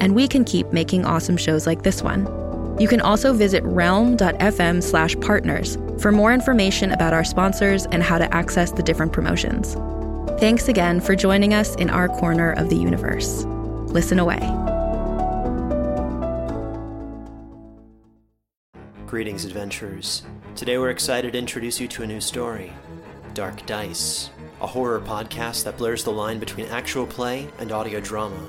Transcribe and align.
and 0.00 0.14
we 0.14 0.28
can 0.28 0.44
keep 0.44 0.72
making 0.72 1.04
awesome 1.04 1.36
shows 1.36 1.66
like 1.66 1.82
this 1.82 2.02
one. 2.02 2.26
You 2.78 2.88
can 2.88 3.00
also 3.00 3.32
visit 3.32 3.62
realm.fm 3.64 4.82
slash 4.82 5.16
partners 5.20 5.78
for 6.00 6.10
more 6.10 6.32
information 6.32 6.92
about 6.92 7.12
our 7.12 7.24
sponsors 7.24 7.86
and 7.86 8.02
how 8.02 8.18
to 8.18 8.34
access 8.34 8.72
the 8.72 8.82
different 8.82 9.12
promotions. 9.12 9.74
Thanks 10.40 10.68
again 10.68 11.00
for 11.00 11.14
joining 11.14 11.54
us 11.54 11.76
in 11.76 11.88
our 11.90 12.08
corner 12.08 12.52
of 12.52 12.68
the 12.68 12.76
universe. 12.76 13.44
Listen 13.86 14.18
away. 14.18 14.40
Greetings, 19.06 19.44
adventurers. 19.44 20.24
Today 20.56 20.76
we're 20.76 20.90
excited 20.90 21.34
to 21.34 21.38
introduce 21.38 21.78
you 21.78 21.86
to 21.88 22.02
a 22.02 22.06
new 22.06 22.20
story 22.20 22.72
Dark 23.34 23.64
Dice, 23.66 24.30
a 24.60 24.66
horror 24.66 25.00
podcast 25.00 25.64
that 25.64 25.76
blurs 25.76 26.04
the 26.04 26.12
line 26.12 26.38
between 26.38 26.66
actual 26.66 27.06
play 27.06 27.48
and 27.58 27.72
audio 27.72 28.00
drama, 28.00 28.48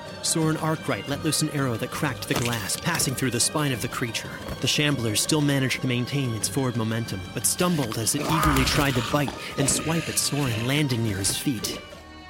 Soren 0.23 0.57
Arkwright 0.57 1.07
let 1.07 1.23
loose 1.23 1.41
an 1.41 1.49
arrow 1.49 1.75
that 1.77 1.91
cracked 1.91 2.27
the 2.27 2.33
glass, 2.33 2.79
passing 2.79 3.15
through 3.15 3.31
the 3.31 3.39
spine 3.39 3.71
of 3.71 3.81
the 3.81 3.87
creature. 3.87 4.29
The 4.61 4.67
shambler 4.67 5.15
still 5.15 5.41
managed 5.41 5.81
to 5.81 5.87
maintain 5.87 6.33
its 6.35 6.47
forward 6.47 6.75
momentum, 6.77 7.21
but 7.33 7.45
stumbled 7.45 7.97
as 7.97 8.15
it 8.15 8.21
eagerly 8.21 8.65
tried 8.65 8.93
to 8.93 9.03
bite 9.11 9.33
and 9.57 9.69
swipe 9.69 10.07
at 10.07 10.17
Soren, 10.17 10.67
landing 10.67 11.03
near 11.03 11.17
his 11.17 11.37
feet. 11.37 11.79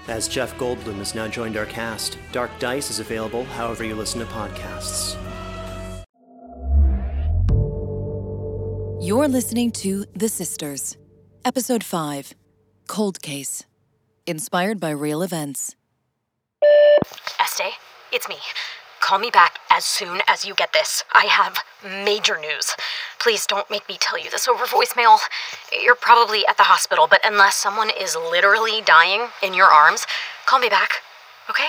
As 0.08 0.28
Jeff 0.28 0.58
Goldblum 0.58 0.97
has 0.97 1.14
now 1.14 1.28
joined 1.28 1.58
our 1.58 1.66
cast, 1.66 2.17
Dark 2.31 2.52
Dice 2.59 2.89
is 2.89 3.00
available 3.00 3.45
however 3.45 3.84
you 3.84 3.95
listen 3.95 4.19
to 4.19 4.25
podcasts. 4.28 5.17
You're 9.02 9.28
listening 9.28 9.72
to 9.72 10.06
The 10.16 10.30
Sisters, 10.30 10.97
Episode 11.44 11.84
5 11.84 12.36
Cold 12.88 13.22
Case. 13.22 13.66
Inspired 14.28 14.80
by 14.80 14.92
real 14.92 15.23
events. 15.23 15.75
It's 18.12 18.28
me. 18.28 18.38
Call 19.02 19.17
me 19.20 19.31
back 19.31 19.59
as 19.72 19.84
soon 19.84 20.22
as 20.28 20.45
you 20.45 20.54
get 20.54 20.73
this. 20.73 21.04
I 21.12 21.26
have 21.26 21.58
major 21.84 22.38
news. 22.40 22.76
Please 23.20 23.45
don't 23.48 23.70
make 23.70 23.88
me 23.90 23.98
tell 24.00 24.20
you 24.20 24.30
this 24.30 24.48
over 24.48 24.66
voicemail. 24.66 25.20
You're 25.81 25.95
probably 25.95 26.45
at 26.48 26.58
the 26.58 26.64
hospital, 26.64 27.08
but 27.09 27.19
unless 27.25 27.56
someone 27.56 27.90
is 27.90 28.16
literally 28.16 28.81
dying 28.81 29.28
in 29.41 29.53
your 29.53 29.68
arms, 29.68 30.06
call 30.46 30.59
me 30.59 30.69
back, 30.69 30.91
okay? 31.50 31.66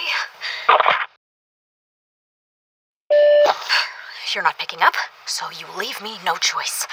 You're 4.34 4.44
not 4.44 4.58
picking 4.58 4.82
up, 4.82 4.94
so 5.26 5.46
you 5.50 5.66
leave 5.76 6.02
me 6.02 6.16
no 6.24 6.36
choice. 6.36 6.86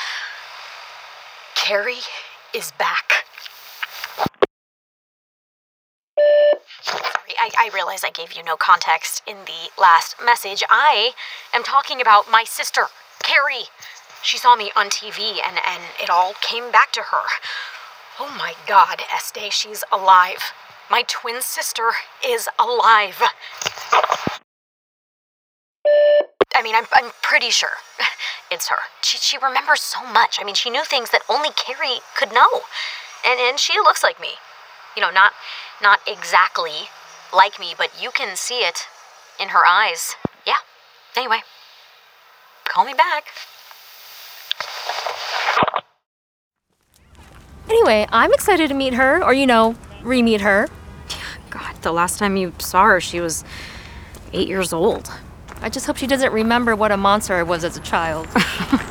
Kari 1.56 2.00
is 2.54 2.72
back. 2.78 3.26
Sorry, 6.82 7.36
Realize 7.74 8.04
I 8.04 8.10
gave 8.10 8.34
you 8.34 8.44
no 8.44 8.56
context 8.56 9.22
in 9.28 9.38
the 9.46 9.70
last 9.80 10.16
message. 10.24 10.64
I 10.70 11.12
am 11.54 11.64
talking 11.64 12.02
about 12.02 12.32
my 12.32 12.44
sister, 12.44 12.86
Kari. 13.22 13.66
She 14.24 14.38
saw 14.38 14.56
me 14.56 14.72
on 14.76 14.88
TV 14.88 15.40
and, 15.44 15.58
and 15.66 15.84
it 16.02 16.10
all 16.10 16.34
came 16.42 16.72
back 16.72 16.92
to 16.94 17.02
her. 17.02 17.26
Oh 18.20 18.34
my 18.38 18.54
god, 18.68 19.02
Este, 19.14 19.52
she's 19.52 19.84
alive. 19.92 20.54
My 20.90 21.04
twin 21.08 21.42
sister 21.42 21.92
is 22.26 22.50
alive. 22.58 23.22
I 26.56 26.64
mean, 26.64 26.76
I'm, 26.76 26.86
I'm 26.94 27.12
pretty 27.22 27.52
sure 27.52 27.78
it's 28.52 28.70
her. 28.70 28.78
She, 29.02 29.18
she 29.18 29.38
remembers 29.38 29.82
so 29.82 30.04
much. 30.06 30.40
I 30.42 30.44
mean, 30.44 30.56
she 30.56 30.70
knew 30.70 30.84
things 30.84 31.12
that 31.12 31.22
only 31.30 31.50
Kari 31.56 32.00
could 32.18 32.34
know. 32.34 32.62
And, 33.26 33.40
and 33.40 33.60
she 33.60 33.74
looks 33.80 34.04
like 34.04 34.20
me. 34.20 34.30
You 34.96 35.02
know, 35.02 35.12
not, 35.12 35.34
not 35.82 36.00
exactly 36.08 36.90
like 37.34 37.60
me, 37.60 37.74
but 37.78 37.92
you 38.02 38.12
can 38.12 38.36
see 38.36 38.60
it 38.60 38.88
in 39.40 39.50
her 39.50 39.66
eyes. 39.66 40.16
Yeah. 40.46 40.54
Anyway, 41.16 41.40
call 42.66 42.86
me 42.86 42.94
back. 42.94 43.26
Anyway, 47.70 48.08
I'm 48.12 48.34
excited 48.34 48.68
to 48.70 48.74
meet 48.74 48.94
her, 48.96 49.24
or, 49.24 49.34
you 49.34 49.46
know, 49.46 49.76
re 50.02 50.24
meet 50.24 50.42
her. 50.42 50.68
God, 51.50 51.76
the 51.82 51.92
last 51.92 52.20
time 52.20 52.36
you 52.36 52.54
saw 52.60 52.86
her, 52.86 53.00
she 53.00 53.20
was 53.20 53.44
eight 54.34 54.48
years 54.48 54.74
old. 54.74 55.12
I 55.62 55.70
just 55.70 55.86
hope 55.86 55.98
she 55.98 56.08
doesn't 56.08 56.32
remember 56.32 56.76
what 56.76 56.92
a 56.92 56.98
monster 56.98 57.36
I 57.36 57.44
was 57.44 57.64
as 57.64 57.78
a 57.78 57.82
child. 57.82 58.28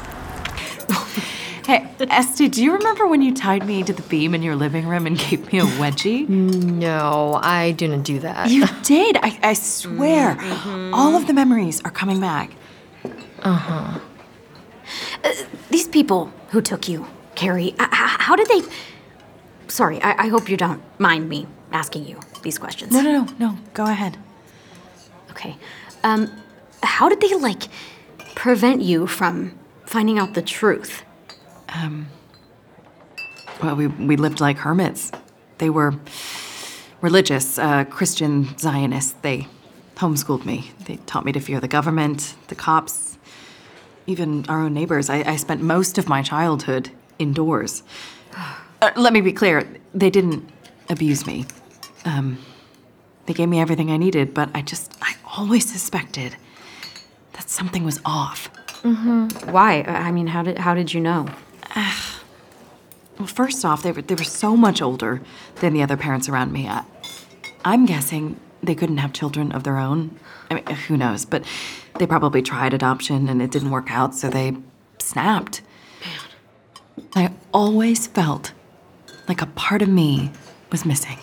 Hey, 1.69 1.87
Este, 2.01 2.51
do 2.51 2.65
you 2.65 2.73
remember 2.73 3.07
when 3.07 3.21
you 3.21 3.35
tied 3.35 3.67
me 3.67 3.83
to 3.83 3.93
the 3.93 4.01
beam 4.01 4.35
in 4.35 4.43
your 4.43 4.57
living 4.57 4.89
room 4.89 5.07
and 5.07 5.19
gave 5.19 5.53
me 5.53 5.59
a 5.59 5.65
wedgie? 5.65 6.27
no, 6.27 7.39
I 7.43 7.73
didn't 7.73 8.05
do 8.05 8.21
that. 8.21 8.49
You 8.49 8.65
did. 8.83 9.19
I, 9.23 9.39
I 9.43 9.53
swear. 9.53 10.39
All 10.95 11.15
of 11.15 11.27
the 11.27 11.35
memories 11.35 11.83
are 11.85 11.91
coming 11.91 12.23
back. 12.23 12.53
Uh, 13.43 13.53
huh. 13.53 13.99
these 15.69 15.87
people 15.87 16.33
who 16.53 16.63
took 16.63 16.89
you, 16.89 17.07
Kari, 17.35 17.75
uh, 17.79 17.87
how 17.91 18.35
did 18.35 18.47
they. 18.49 18.63
Sorry, 19.67 20.01
I, 20.01 20.25
I 20.25 20.29
hope 20.29 20.49
you 20.49 20.57
don't 20.57 20.81
mind 20.99 21.29
me 21.29 21.47
asking 21.71 22.07
you 22.07 22.19
these 22.43 22.57
questions. 22.57 22.95
No, 22.95 23.03
no, 23.03 23.13
no, 23.13 23.35
no. 23.39 23.59
Go 23.75 23.85
ahead. 23.85 24.17
Okay. 25.33 25.59
Um, 26.03 26.33
how 26.83 27.11
did 27.11 27.21
they, 27.21 27.35
like, 27.35 27.65
prevent 28.35 28.81
you 28.81 29.07
from 29.07 29.59
finding 29.85 30.19
out 30.19 30.33
the 30.33 30.41
truth? 30.41 31.03
Well, 33.63 33.77
we, 33.77 33.87
we 33.89 34.17
lived 34.17 34.41
like 34.41 34.59
hermits. 34.59 35.11
They 35.59 35.71
were 35.71 35.95
religious, 37.01 37.59
uh, 37.59 37.85
Christian 37.85 38.57
Zionists. 38.59 39.15
They 39.23 39.49
homeschooled 39.97 40.45
me. 40.45 40.71
They 40.85 40.97
taught 41.07 41.25
me 41.25 41.33
to 41.33 41.41
fear 41.41 41.61
the 41.61 41.69
government, 41.69 42.35
the 42.49 42.55
cops, 42.55 43.19
even 44.07 44.45
our 44.49 44.61
own 44.63 44.75
neighbors. 44.75 45.11
I, 45.11 45.19
I 45.25 45.37
spent 45.37 45.61
most 45.61 45.99
of 45.99 46.09
my 46.09 46.23
childhood 46.23 46.91
indoors. 47.19 47.83
Uh, 48.81 48.91
let 48.97 49.13
me 49.13 49.21
be 49.21 49.33
clear 49.33 49.67
they 49.93 50.11
didn't 50.11 50.49
abuse 50.89 51.27
me. 51.27 51.47
Um, 52.05 52.39
they 53.27 53.35
gave 53.35 53.49
me 53.49 53.61
everything 53.61 53.91
I 53.91 53.97
needed, 53.97 54.33
but 54.35 54.49
I 54.55 54.63
just, 54.63 54.93
I 55.03 55.15
always 55.37 55.69
suspected 55.71 56.37
that 57.33 57.51
something 57.51 57.85
was 57.85 58.01
off. 58.05 58.51
Why? 59.51 59.83
I 59.83 60.13
mean, 60.13 60.29
how 60.29 60.45
did 60.45 60.59
how 60.59 60.75
did 60.75 60.95
you 60.95 61.01
know? 61.01 61.27
Well, 61.75 63.27
first 63.27 63.65
off, 63.65 63.83
they 63.83 63.93
were, 63.93 64.03
they 64.03 64.15
were 64.15 64.25
so 64.25 64.57
much 64.57 64.81
older 64.81 65.21
than 65.57 65.73
the 65.73 65.83
other 65.83 65.97
parents 65.97 66.29
around 66.29 66.53
me. 66.53 66.69
I, 66.69 66.85
I'm 67.65 67.85
guessing 67.85 68.39
they 68.63 68.75
couldn't 68.75 68.99
have 68.99 69.13
children 69.13 69.51
of 69.53 69.65
their 69.65 69.77
own. 69.77 70.19
I 70.51 70.55
mean, 70.55 70.67
who 70.67 70.97
knows? 70.97 71.25
But 71.25 71.45
they 71.99 72.07
probably 72.07 72.43
tried 72.43 72.75
adoption 72.75 73.29
and 73.29 73.43
it 73.43 73.51
didn't 73.51 73.71
work 73.71 73.91
out, 73.91 74.15
so 74.15 74.31
they 74.31 74.57
snapped. 74.99 75.63
Man. 76.05 76.19
I 77.15 77.35
always 77.53 78.07
felt 78.07 78.53
like 79.29 79.43
a 79.43 79.47
part 79.47 79.83
of 79.83 79.89
me 79.89 80.31
was 80.71 80.85
missing. 80.85 81.19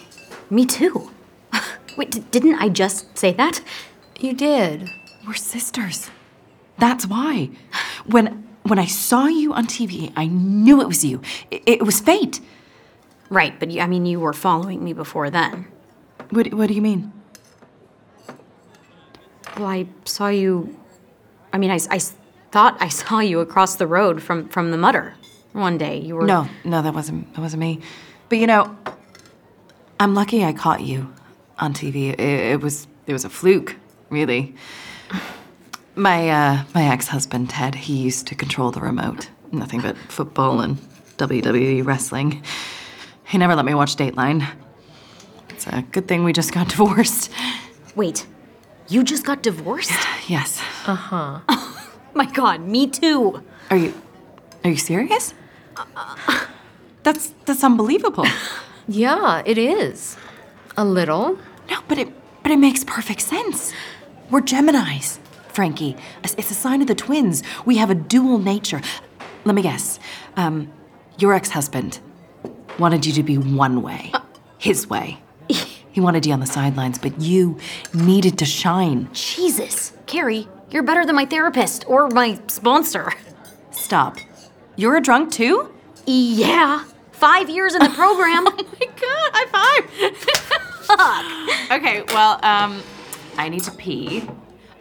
Me 0.50 0.66
too. 0.66 1.12
Wait, 1.98 2.12
d- 2.12 2.26
didn't 2.32 2.56
I 2.56 2.70
just 2.70 3.18
say 3.18 3.32
that? 3.34 3.62
You 4.20 4.34
did. 4.34 4.90
We're 5.26 5.34
sisters. 5.34 6.10
That's 6.78 7.08
why. 7.08 7.50
When 8.06 8.45
when 8.68 8.80
I 8.80 8.86
saw 8.86 9.26
you 9.28 9.54
on 9.54 9.68
TV, 9.68 10.12
I 10.16 10.28
knew 10.28 10.82
it 10.82 10.88
was 10.88 11.04
you. 11.04 11.22
It, 11.52 11.64
it 11.66 11.82
was 11.84 12.00
fate. 12.00 12.42
Right, 13.30 13.60
but 13.60 13.72
you, 13.72 13.82
I 13.82 13.88
mean, 13.88 14.06
you 14.06 14.20
were 14.20 14.34
following 14.34 14.84
me 14.84 14.94
before 14.94 15.30
then. 15.30 15.68
What, 16.30 16.54
what 16.54 16.68
do 16.68 16.74
you 16.74 16.82
mean? 16.82 17.12
Well, 19.58 19.68
I 19.68 19.88
saw 20.06 20.28
you 20.28 20.78
I 21.56 21.58
mean, 21.58 21.72
I 21.72 21.80
thought 21.80 22.76
I 22.82 22.90
saw 23.02 23.20
you 23.20 23.40
across 23.40 23.78
the 23.78 23.88
road 23.88 24.22
from, 24.22 24.50
from 24.50 24.72
the 24.72 24.78
Mutter 24.78 25.14
one 25.54 25.78
day. 25.78 25.98
You 25.98 26.16
were. 26.16 26.26
No, 26.26 26.50
no, 26.66 26.82
that 26.82 26.94
wasn't 26.94 27.34
that 27.34 27.40
wasn't 27.40 27.62
me. 27.62 27.80
But 28.28 28.40
you 28.40 28.48
know, 28.48 28.76
I'm 30.02 30.14
lucky 30.14 30.44
I 30.44 30.52
caught 30.52 30.82
you 30.82 31.14
on 31.58 31.74
TV. 31.74 32.10
It, 32.10 32.20
it 32.20 32.62
was 32.62 32.88
it 33.08 33.14
was 33.14 33.24
a 33.24 33.30
fluke, 33.30 33.78
really. 34.10 34.54
My 35.96 36.30
uh, 36.30 36.64
my 36.74 36.84
ex-husband 36.92 37.50
Ted, 37.50 37.76
he 37.76 37.96
used 37.96 38.28
to 38.28 38.36
control 38.36 38.72
the 38.72 38.82
remote. 38.82 39.30
Nothing 39.52 39.82
but 39.82 39.98
football 40.10 40.60
and 40.60 40.78
WWE 41.18 41.86
wrestling. 41.86 42.44
He 43.26 43.38
never 43.38 43.56
let 43.56 43.66
me 43.66 43.74
watch 43.74 43.96
Dateline. 43.96 44.46
It's 45.50 45.66
a 45.68 45.84
good 45.92 46.08
thing 46.08 46.24
we 46.26 46.34
just 46.34 46.52
got 46.54 46.68
divorced. 46.76 47.32
Wait, 47.96 48.28
you 48.90 49.04
just 49.04 49.24
got 49.26 49.42
divorced? 49.44 49.92
Yes. 50.28 50.60
Uh 50.88 50.96
huh. 50.96 51.40
Oh, 51.48 51.88
my 52.16 52.26
god, 52.26 52.62
me 52.62 52.88
too. 52.88 53.44
Are 53.70 53.78
you 53.78 53.94
are 54.64 54.72
you 54.72 54.78
serious? 54.78 55.36
That's 57.04 57.34
that's 57.46 57.64
unbelievable. 57.64 58.26
Yeah, 58.88 59.42
it 59.48 59.58
is. 59.58 60.16
A 60.78 60.86
little. 60.86 61.40
No, 61.72 61.80
but 61.88 61.98
it 61.98 62.10
but 62.44 62.52
it 62.52 62.58
makes 62.60 62.84
perfect 62.84 63.22
sense. 63.22 63.74
We're 64.30 64.42
Geminis, 64.42 65.18
Frankie. 65.56 65.96
It's 66.22 66.52
a 66.52 66.54
sign 66.54 66.82
of 66.82 66.88
the 66.88 66.96
twins. 66.96 67.42
We 67.66 67.78
have 67.78 67.90
a 67.90 67.96
dual 67.96 68.40
nature. 68.40 68.82
Let 69.46 69.56
me 69.56 69.62
guess. 69.62 70.00
Um, 70.36 70.70
your 71.18 71.34
ex-husband 71.34 72.02
wanted 72.78 73.06
you 73.06 73.14
to 73.14 73.24
be 73.24 73.38
one 73.38 73.82
way, 73.82 74.12
his 74.58 74.90
way. 74.90 75.20
He 75.48 76.02
wanted 76.02 76.26
you 76.26 76.34
on 76.34 76.42
the 76.42 76.46
sidelines, 76.46 77.00
but 77.00 77.22
you 77.22 77.58
needed 77.94 78.38
to 78.40 78.46
shine. 78.46 79.08
Jesus. 79.14 79.94
Kari, 80.08 80.46
you're 80.70 80.84
better 80.84 81.06
than 81.06 81.16
my 81.16 81.26
therapist 81.26 81.86
or 81.88 82.10
my 82.10 82.38
sponsor. 82.48 83.14
Stop. 83.72 84.18
You're 84.76 84.98
a 84.98 85.02
drunk 85.02 85.32
too? 85.32 85.74
Yeah. 86.06 86.84
Five 87.14 87.50
years 87.50 87.76
in 87.76 87.80
the 87.82 87.90
program. 87.96 88.46
Oh 88.46 88.66
my 88.78 88.88
god, 88.88 89.32
high 89.34 89.48
five! 91.70 91.72
okay, 91.82 92.04
well, 92.10 92.40
um, 92.44 92.84
I 93.38 93.48
need 93.48 93.64
to 93.64 93.72
pee. 93.72 94.28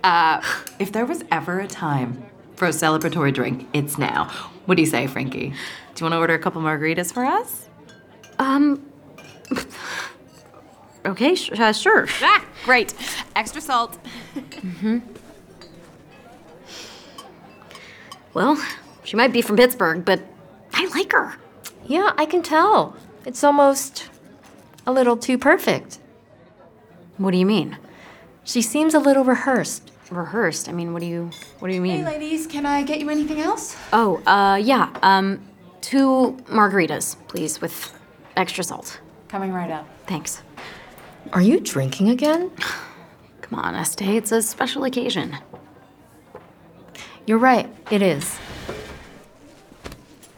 Uh, 0.04 0.40
if 0.78 0.92
there 0.92 1.06
was 1.06 1.24
ever 1.32 1.58
a 1.60 1.66
time 1.66 2.24
for 2.56 2.66
a 2.66 2.70
celebratory 2.70 3.32
drink, 3.32 3.66
it's 3.72 3.96
now. 3.98 4.26
What 4.66 4.76
do 4.76 4.82
you 4.82 4.86
say, 4.88 5.06
Frankie? 5.06 5.48
Do 5.48 5.54
you 6.00 6.04
want 6.04 6.12
to 6.12 6.18
order 6.18 6.34
a 6.34 6.38
couple 6.38 6.60
margaritas 6.62 7.12
for 7.12 7.24
us? 7.24 7.68
um. 8.38 8.84
Okay, 11.06 11.34
sh- 11.34 11.52
uh, 11.58 11.72
sure. 11.72 12.06
Ah, 12.22 12.42
great. 12.64 12.94
Extra 13.36 13.60
salt. 13.60 13.98
Well, 18.32 18.62
she 19.04 19.16
might 19.16 19.32
be 19.32 19.42
from 19.42 19.56
Pittsburgh, 19.56 20.04
but 20.04 20.22
I 20.72 20.86
like 20.94 21.12
her. 21.12 21.34
Yeah, 21.86 22.12
I 22.16 22.24
can 22.26 22.42
tell. 22.42 22.96
It's 23.26 23.44
almost 23.44 24.08
a 24.86 24.92
little 24.92 25.16
too 25.16 25.36
perfect. 25.38 25.98
What 27.18 27.30
do 27.32 27.36
you 27.38 27.46
mean? 27.46 27.76
She 28.42 28.60
seems 28.62 28.94
a 28.94 28.98
little 28.98 29.24
rehearsed. 29.24 29.90
Rehearsed? 30.10 30.68
I 30.68 30.72
mean, 30.72 30.92
what 30.92 31.00
do 31.00 31.06
you 31.06 31.30
what 31.58 31.68
do 31.68 31.74
you 31.74 31.80
mean? 31.80 32.04
Hey, 32.04 32.04
ladies, 32.04 32.46
can 32.46 32.66
I 32.66 32.82
get 32.82 33.00
you 33.00 33.08
anything 33.10 33.40
else? 33.40 33.76
Oh, 33.92 34.16
uh, 34.26 34.56
yeah. 34.56 34.90
Um, 35.02 35.40
two 35.80 36.36
margaritas, 36.46 37.16
please, 37.28 37.60
with 37.60 37.92
extra 38.36 38.62
salt. 38.64 39.00
Coming 39.28 39.52
right 39.52 39.70
up. 39.70 39.88
Thanks. 40.06 40.42
Are 41.32 41.40
you 41.42 41.58
drinking 41.60 42.10
again? 42.10 42.50
Come 43.40 43.58
on, 43.58 43.74
Estee. 43.74 44.16
It's 44.16 44.32
a 44.32 44.42
special 44.42 44.84
occasion. 44.84 45.36
You're 47.26 47.38
right, 47.38 47.68
it 47.90 48.02
is. 48.02 48.38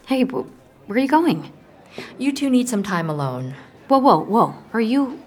Hey, 0.07 0.23
wh- 0.23 0.45
where 0.87 0.97
are 0.97 0.99
you 0.99 1.07
going? 1.07 1.51
You 2.17 2.31
two 2.31 2.49
need 2.49 2.69
some 2.69 2.83
time 2.83 3.09
alone. 3.09 3.55
Whoa, 3.89 3.97
whoa, 3.97 4.19
whoa. 4.19 4.55
Are 4.73 4.79
you, 4.81 5.21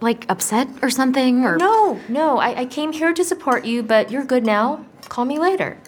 like, 0.00 0.24
upset 0.28 0.68
or 0.82 0.90
something? 0.90 1.44
Or 1.44 1.56
No, 1.56 2.00
no, 2.08 2.38
I, 2.38 2.60
I 2.60 2.64
came 2.66 2.92
here 2.92 3.12
to 3.12 3.24
support 3.24 3.64
you, 3.64 3.82
but 3.82 4.10
you're 4.10 4.24
good 4.24 4.44
now. 4.44 4.84
Call 5.08 5.24
me 5.24 5.38
later. 5.38 5.78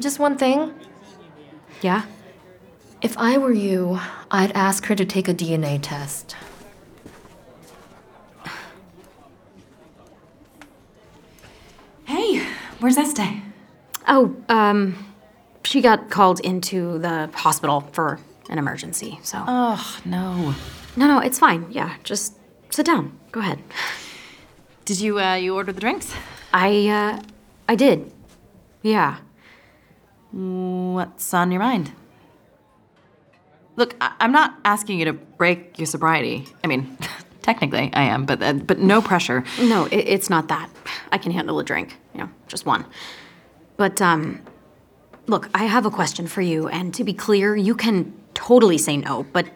Just 0.00 0.18
one 0.18 0.36
thing. 0.36 0.74
Yeah. 1.80 2.04
If 3.00 3.16
I 3.18 3.38
were 3.38 3.52
you, 3.52 3.98
I'd 4.30 4.52
ask 4.52 4.86
her 4.86 4.94
to 4.94 5.04
take 5.04 5.28
a 5.28 5.34
DNA 5.34 5.78
test. 5.82 6.36
Hey, 12.04 12.44
where's 12.80 12.96
Estee? 12.98 13.42
Oh, 14.08 14.34
um, 14.48 14.96
she 15.64 15.80
got 15.80 16.10
called 16.10 16.40
into 16.40 16.98
the 16.98 17.30
hospital 17.34 17.82
for 17.92 18.18
an 18.50 18.58
emergency. 18.58 19.18
So 19.22 19.42
Oh, 19.46 20.00
no. 20.04 20.54
no, 20.96 21.06
no, 21.06 21.18
it's 21.20 21.38
fine. 21.38 21.66
Yeah, 21.70 21.94
just 22.02 22.34
sit 22.72 22.86
down. 22.86 23.18
Go 23.30 23.40
ahead. 23.40 23.58
Did 24.84 25.00
you, 25.00 25.20
uh, 25.20 25.34
you 25.34 25.54
order 25.54 25.72
the 25.72 25.80
drinks? 25.80 26.12
I, 26.52 26.88
uh, 26.88 27.22
I 27.68 27.74
did. 27.76 28.10
Yeah. 28.82 29.18
What's 30.32 31.32
on 31.34 31.50
your 31.52 31.60
mind? 31.60 31.92
Look, 33.76 33.94
I- 34.00 34.14
I'm 34.20 34.32
not 34.32 34.58
asking 34.64 34.98
you 34.98 35.04
to 35.06 35.12
break 35.12 35.78
your 35.78 35.86
sobriety. 35.86 36.46
I 36.64 36.66
mean, 36.66 36.96
technically 37.42 37.90
I 37.92 38.02
am, 38.02 38.24
but 38.26 38.42
uh, 38.42 38.52
but 38.54 38.78
no 38.78 39.00
pressure. 39.00 39.44
No, 39.60 39.86
it, 39.86 39.96
it's 40.08 40.28
not 40.30 40.48
that. 40.48 40.68
I 41.10 41.18
can 41.18 41.32
handle 41.32 41.58
a 41.58 41.64
drink. 41.64 41.96
You 42.14 42.20
know, 42.22 42.28
just 42.48 42.66
one. 42.66 42.84
But 43.76 44.00
um, 44.02 44.40
look, 45.26 45.48
I 45.54 45.64
have 45.64 45.86
a 45.86 45.90
question 45.90 46.26
for 46.26 46.42
you, 46.42 46.68
and 46.68 46.92
to 46.94 47.04
be 47.04 47.14
clear, 47.14 47.56
you 47.56 47.74
can 47.74 48.12
totally 48.34 48.78
say 48.78 48.96
no. 48.98 49.24
But 49.32 49.46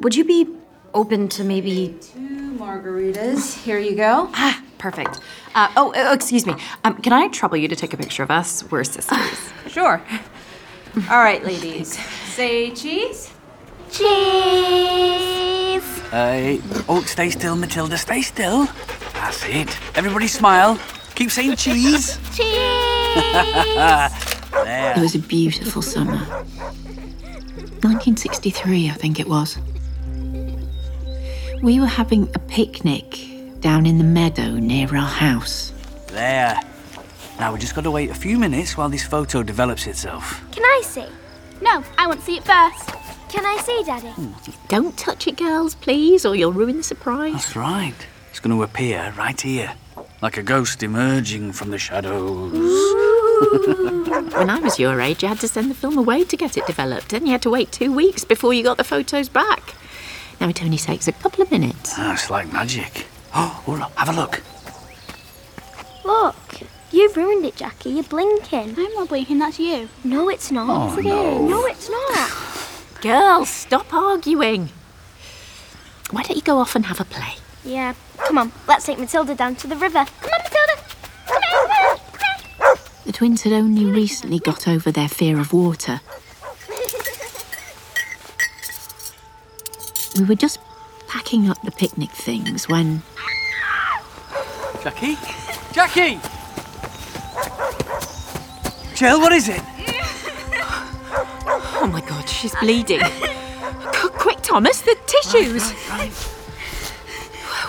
would 0.00 0.14
you 0.14 0.24
be 0.24 0.46
open 0.94 1.28
to 1.30 1.44
maybe? 1.44 1.96
two 2.00 2.56
Margaritas. 2.58 3.62
Here 3.62 3.78
you 3.78 3.94
go. 3.96 4.30
Ah, 4.34 4.62
perfect. 4.78 5.20
Uh, 5.54 5.68
oh, 5.76 5.92
uh, 5.94 6.12
excuse 6.12 6.46
me. 6.46 6.54
Um, 6.84 6.96
can 7.00 7.12
I 7.12 7.28
trouble 7.28 7.56
you 7.56 7.68
to 7.68 7.76
take 7.76 7.92
a 7.92 7.96
picture 7.96 8.22
of 8.22 8.30
us? 8.30 8.64
We're 8.70 8.84
sisters. 8.84 9.50
Sure. 9.68 10.00
All 11.10 11.18
right, 11.18 11.42
ladies. 11.44 11.98
Say 12.28 12.70
cheese. 12.70 13.32
Cheese! 13.90 14.04
Hey, 16.10 16.60
oh, 16.88 17.02
stay 17.06 17.30
still, 17.30 17.56
Matilda, 17.56 17.96
stay 17.98 18.22
still. 18.22 18.66
That's 19.14 19.44
it. 19.46 19.76
Everybody 19.96 20.28
smile. 20.28 20.78
Keep 21.16 21.30
saying 21.32 21.56
cheese. 21.56 22.18
Cheese! 22.34 22.44
There. 24.52 24.94
It 24.96 25.00
was 25.00 25.14
a 25.16 25.18
beautiful 25.18 25.82
summer. 25.82 26.18
1963, 27.82 28.90
I 28.90 28.92
think 28.92 29.18
it 29.18 29.28
was. 29.28 29.58
We 31.64 31.80
were 31.80 31.86
having 31.86 32.28
a 32.34 32.38
picnic 32.40 33.18
down 33.60 33.86
in 33.86 33.96
the 33.96 34.04
meadow 34.04 34.50
near 34.50 34.86
our 34.94 35.08
house. 35.08 35.72
There. 36.08 36.60
Now 37.38 37.54
we 37.54 37.58
just 37.58 37.74
got 37.74 37.84
to 37.84 37.90
wait 37.90 38.10
a 38.10 38.14
few 38.14 38.38
minutes 38.38 38.76
while 38.76 38.90
this 38.90 39.02
photo 39.02 39.42
develops 39.42 39.86
itself. 39.86 40.44
Can 40.52 40.62
I 40.62 40.82
see? 40.84 41.06
No, 41.62 41.82
I 41.96 42.06
want 42.06 42.20
to 42.20 42.26
see 42.26 42.36
it 42.36 42.44
first. 42.44 42.90
Can 43.30 43.46
I 43.46 43.56
see, 43.62 43.82
Daddy? 43.82 44.08
Hmm. 44.08 44.32
Don't 44.68 44.94
touch 44.98 45.26
it, 45.26 45.38
girls, 45.38 45.74
please, 45.74 46.26
or 46.26 46.36
you'll 46.36 46.52
ruin 46.52 46.76
the 46.76 46.82
surprise. 46.82 47.32
That's 47.32 47.56
right. 47.56 47.94
It's 48.28 48.40
going 48.40 48.54
to 48.54 48.62
appear 48.62 49.14
right 49.16 49.40
here, 49.40 49.72
like 50.20 50.36
a 50.36 50.42
ghost 50.42 50.82
emerging 50.82 51.52
from 51.52 51.70
the 51.70 51.78
shadows. 51.78 52.52
When 54.34 54.50
I 54.50 54.60
was 54.62 54.78
your 54.78 55.00
age, 55.00 55.22
you 55.22 55.30
had 55.30 55.40
to 55.40 55.48
send 55.48 55.70
the 55.70 55.74
film 55.74 55.96
away 55.96 56.24
to 56.24 56.36
get 56.36 56.58
it 56.58 56.66
developed, 56.66 57.14
and 57.14 57.24
you 57.24 57.32
had 57.32 57.40
to 57.40 57.50
wait 57.50 57.72
two 57.72 57.90
weeks 57.90 58.22
before 58.22 58.52
you 58.52 58.62
got 58.62 58.76
the 58.76 58.84
photos 58.84 59.30
back. 59.30 59.74
Now 60.44 60.50
it 60.50 60.62
only 60.62 60.76
takes 60.76 61.08
a 61.08 61.12
couple 61.12 61.42
of 61.42 61.50
minutes. 61.50 61.94
Ah, 61.96 62.12
it's 62.12 62.28
like 62.28 62.52
magic. 62.52 63.06
Oh, 63.36 63.64
look, 63.66 63.90
have 63.96 64.10
a 64.10 64.20
look. 64.20 64.42
Look, 66.04 66.68
you've 66.92 67.16
ruined 67.16 67.46
it, 67.46 67.56
Jackie. 67.56 67.90
You're 67.90 68.04
blinking. 68.04 68.74
I'm 68.78 68.94
not 68.94 69.08
blinking, 69.08 69.38
that's 69.38 69.58
you. 69.58 69.88
No, 70.04 70.28
it's 70.28 70.52
not. 70.52 70.68
Oh, 70.68 71.00
yes, 71.00 71.06
it 71.06 71.08
no. 71.08 71.48
No, 71.48 71.66
it's 71.66 71.88
not. 71.90 73.00
Girls, 73.00 73.48
stop 73.48 73.92
arguing. 73.94 74.68
Why 76.10 76.22
don't 76.22 76.36
you 76.36 76.42
go 76.42 76.58
off 76.58 76.76
and 76.76 76.84
have 76.84 77.00
a 77.00 77.04
play? 77.06 77.36
yeah, 77.64 77.94
come 78.18 78.36
on. 78.36 78.52
Let's 78.68 78.84
take 78.84 78.98
Matilda 78.98 79.34
down 79.34 79.56
to 79.56 79.66
the 79.66 79.76
river. 79.76 80.04
Come 80.20 80.30
on, 80.30 80.40
Matilda. 80.44 80.82
Come 81.26 81.36
on, 81.36 81.68
come 81.68 81.90
on, 81.90 81.98
come 82.12 82.70
on. 82.70 82.76
The 83.06 83.12
twins 83.12 83.42
had 83.42 83.54
only 83.54 83.86
recently 83.86 84.40
got 84.40 84.68
over 84.68 84.92
their 84.92 85.08
fear 85.08 85.40
of 85.40 85.54
water. 85.54 86.02
We 90.18 90.24
were 90.24 90.34
just 90.34 90.60
packing 91.08 91.48
up 91.48 91.60
the 91.62 91.70
picnic 91.70 92.10
things 92.10 92.68
when 92.68 93.02
Jackie? 94.82 95.16
Jackie! 95.72 96.20
Jill, 98.94 99.20
what 99.20 99.32
is 99.32 99.48
it? 99.48 99.60
Oh 101.76 101.86
my 101.92 102.00
god, 102.00 102.26
she's 102.26 102.54
bleeding. 102.56 103.00
Qu- 103.00 104.08
Quick, 104.10 104.38
Thomas, 104.40 104.80
the 104.80 104.96
tissues. 105.06 105.70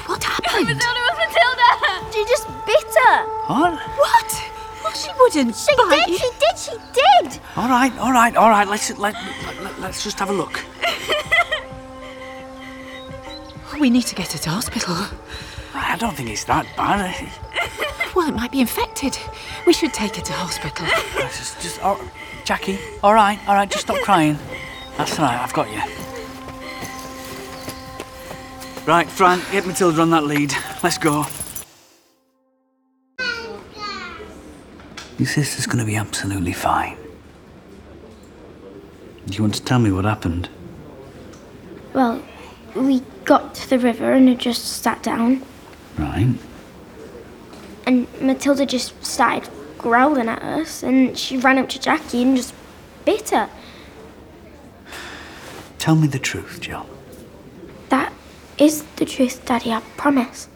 What 0.07 0.23
happened? 0.23 0.67
Matilda 0.67 1.01
was 1.03 1.17
Matilda. 1.17 2.13
She 2.13 2.23
just 2.23 2.47
bit 2.65 2.95
her. 3.07 3.25
What? 3.47 3.73
What? 3.99 4.95
She 4.95 5.09
wouldn't 5.19 5.55
She 5.55 5.75
bite 5.75 6.05
did, 6.05 6.09
you. 6.09 6.17
she 6.17 6.29
did, 6.39 6.57
she 6.57 6.71
did! 6.93 7.41
All 7.57 7.67
right, 7.67 7.91
all 7.99 8.13
right, 8.13 8.35
all 8.37 8.49
right. 8.49 8.65
Let's 8.67 8.89
let, 8.97 9.13
let, 9.15 9.61
let, 9.63 9.79
let's 9.81 10.01
just 10.03 10.17
have 10.19 10.29
a 10.29 10.33
look. 10.33 10.63
We 13.85 13.91
need 13.91 14.07
to 14.07 14.15
get 14.15 14.31
her 14.31 14.39
to 14.39 14.49
hospital. 14.49 14.95
I 15.75 15.95
don't 15.97 16.15
think 16.17 16.31
it's 16.31 16.45
that 16.45 16.65
bad. 16.75 17.29
Well, 18.15 18.27
it 18.27 18.33
might 18.33 18.51
be 18.51 18.59
infected. 18.59 19.15
We 19.67 19.73
should 19.73 19.93
take 19.93 20.15
her 20.15 20.23
to 20.23 20.33
hospital. 20.33 20.87
Just, 21.21 21.61
just, 21.61 21.79
oh, 21.83 22.01
Jackie. 22.45 22.79
All 23.03 23.13
right, 23.13 23.37
all 23.47 23.53
right. 23.53 23.69
Just 23.69 23.83
stop 23.83 24.01
crying. 24.01 24.39
That's 24.97 25.19
all 25.19 25.25
right. 25.25 25.39
I've 25.39 25.53
got 25.53 25.69
you. 25.69 25.81
Right, 28.87 29.07
Fran, 29.07 29.39
get 29.51 29.67
Matilda 29.67 30.01
on 30.01 30.09
that 30.09 30.23
lead. 30.23 30.51
Let's 30.81 30.97
go. 30.97 31.27
Your 35.19 35.27
sister's 35.27 35.67
going 35.67 35.77
to 35.77 35.85
be 35.85 35.95
absolutely 35.95 36.53
fine. 36.53 36.97
Do 39.27 39.33
you 39.35 39.43
want 39.43 39.53
to 39.53 39.63
tell 39.63 39.77
me 39.77 39.91
what 39.91 40.05
happened? 40.05 40.49
Well, 41.93 42.23
we 42.75 43.01
got 43.23 43.55
to 43.55 43.69
the 43.69 43.79
river 43.79 44.11
and 44.13 44.27
had 44.29 44.39
just 44.39 44.81
sat 44.83 45.01
down, 45.01 45.41
Right. 45.97 46.35
and 47.85 48.07
Matilda 48.21 48.65
just 48.65 49.03
started 49.05 49.49
growling 49.77 50.27
at 50.29 50.41
us, 50.41 50.83
and 50.83 51.17
she 51.17 51.37
ran 51.37 51.57
up 51.57 51.69
to 51.69 51.79
Jackie 51.79 52.21
and 52.23 52.35
just 52.35 52.53
bit 53.05 53.29
her. 53.29 53.49
Tell 55.77 55.95
me 55.95 56.07
the 56.07 56.19
truth, 56.19 56.59
Jill. 56.61 56.87
That 57.89 58.11
is 58.57 58.83
the 58.95 59.05
truth, 59.05 59.45
Daddy, 59.45 59.71
I 59.71 59.81
promise. 59.97 60.47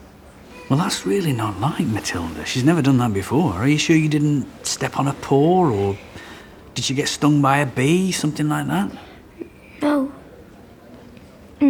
Well, 0.68 0.78
that's 0.78 1.04
really 1.06 1.32
not 1.32 1.60
like 1.60 1.86
Matilda. 1.86 2.44
She's 2.44 2.64
never 2.64 2.82
done 2.82 2.98
that 2.98 3.12
before. 3.12 3.54
Are 3.54 3.66
you 3.68 3.78
sure 3.78 3.96
you 3.96 4.08
didn't 4.08 4.46
step 4.66 4.98
on 4.98 5.08
a 5.08 5.12
paw 5.14 5.68
or 5.68 5.98
did 6.74 6.84
she 6.84 6.94
get 6.94 7.08
stung 7.08 7.42
by 7.42 7.58
a 7.58 7.66
bee, 7.66 8.12
something 8.12 8.48
like 8.48 8.66
that? 8.68 8.90
No. 9.82 10.09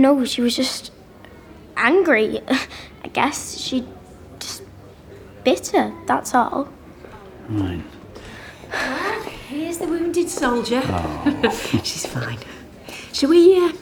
No, 0.01 0.25
she 0.25 0.41
was 0.41 0.57
just 0.57 0.93
angry. 1.77 2.41
I 3.05 3.09
guess 3.09 3.59
she 3.59 3.87
just 4.39 4.63
bit 5.45 5.69
her, 5.69 5.93
that's 6.07 6.35
all. 6.35 6.71
Right. 7.51 7.83
Here's 9.49 9.77
the 9.77 9.87
wounded 9.87 10.31
soldier. 10.31 10.81
She's 11.85 12.07
fine. 12.07 12.39
Shall 13.13 13.29
we, 13.29 13.59
uh, 13.59 13.73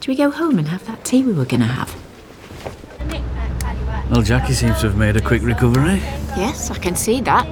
shall 0.00 0.08
we 0.08 0.16
go 0.16 0.30
home 0.32 0.58
and 0.58 0.66
have 0.66 0.84
that 0.86 1.04
tea 1.04 1.22
we 1.22 1.32
were 1.32 1.44
going 1.44 1.60
to 1.60 1.66
have? 1.66 1.94
Well, 4.10 4.22
Jackie 4.22 4.52
seems 4.52 4.80
to 4.80 4.88
have 4.88 4.96
made 4.96 5.16
a 5.16 5.20
quick 5.20 5.42
recovery. 5.42 5.98
Yes, 6.36 6.72
I 6.72 6.78
can 6.78 6.96
see 6.96 7.20
that. 7.20 7.46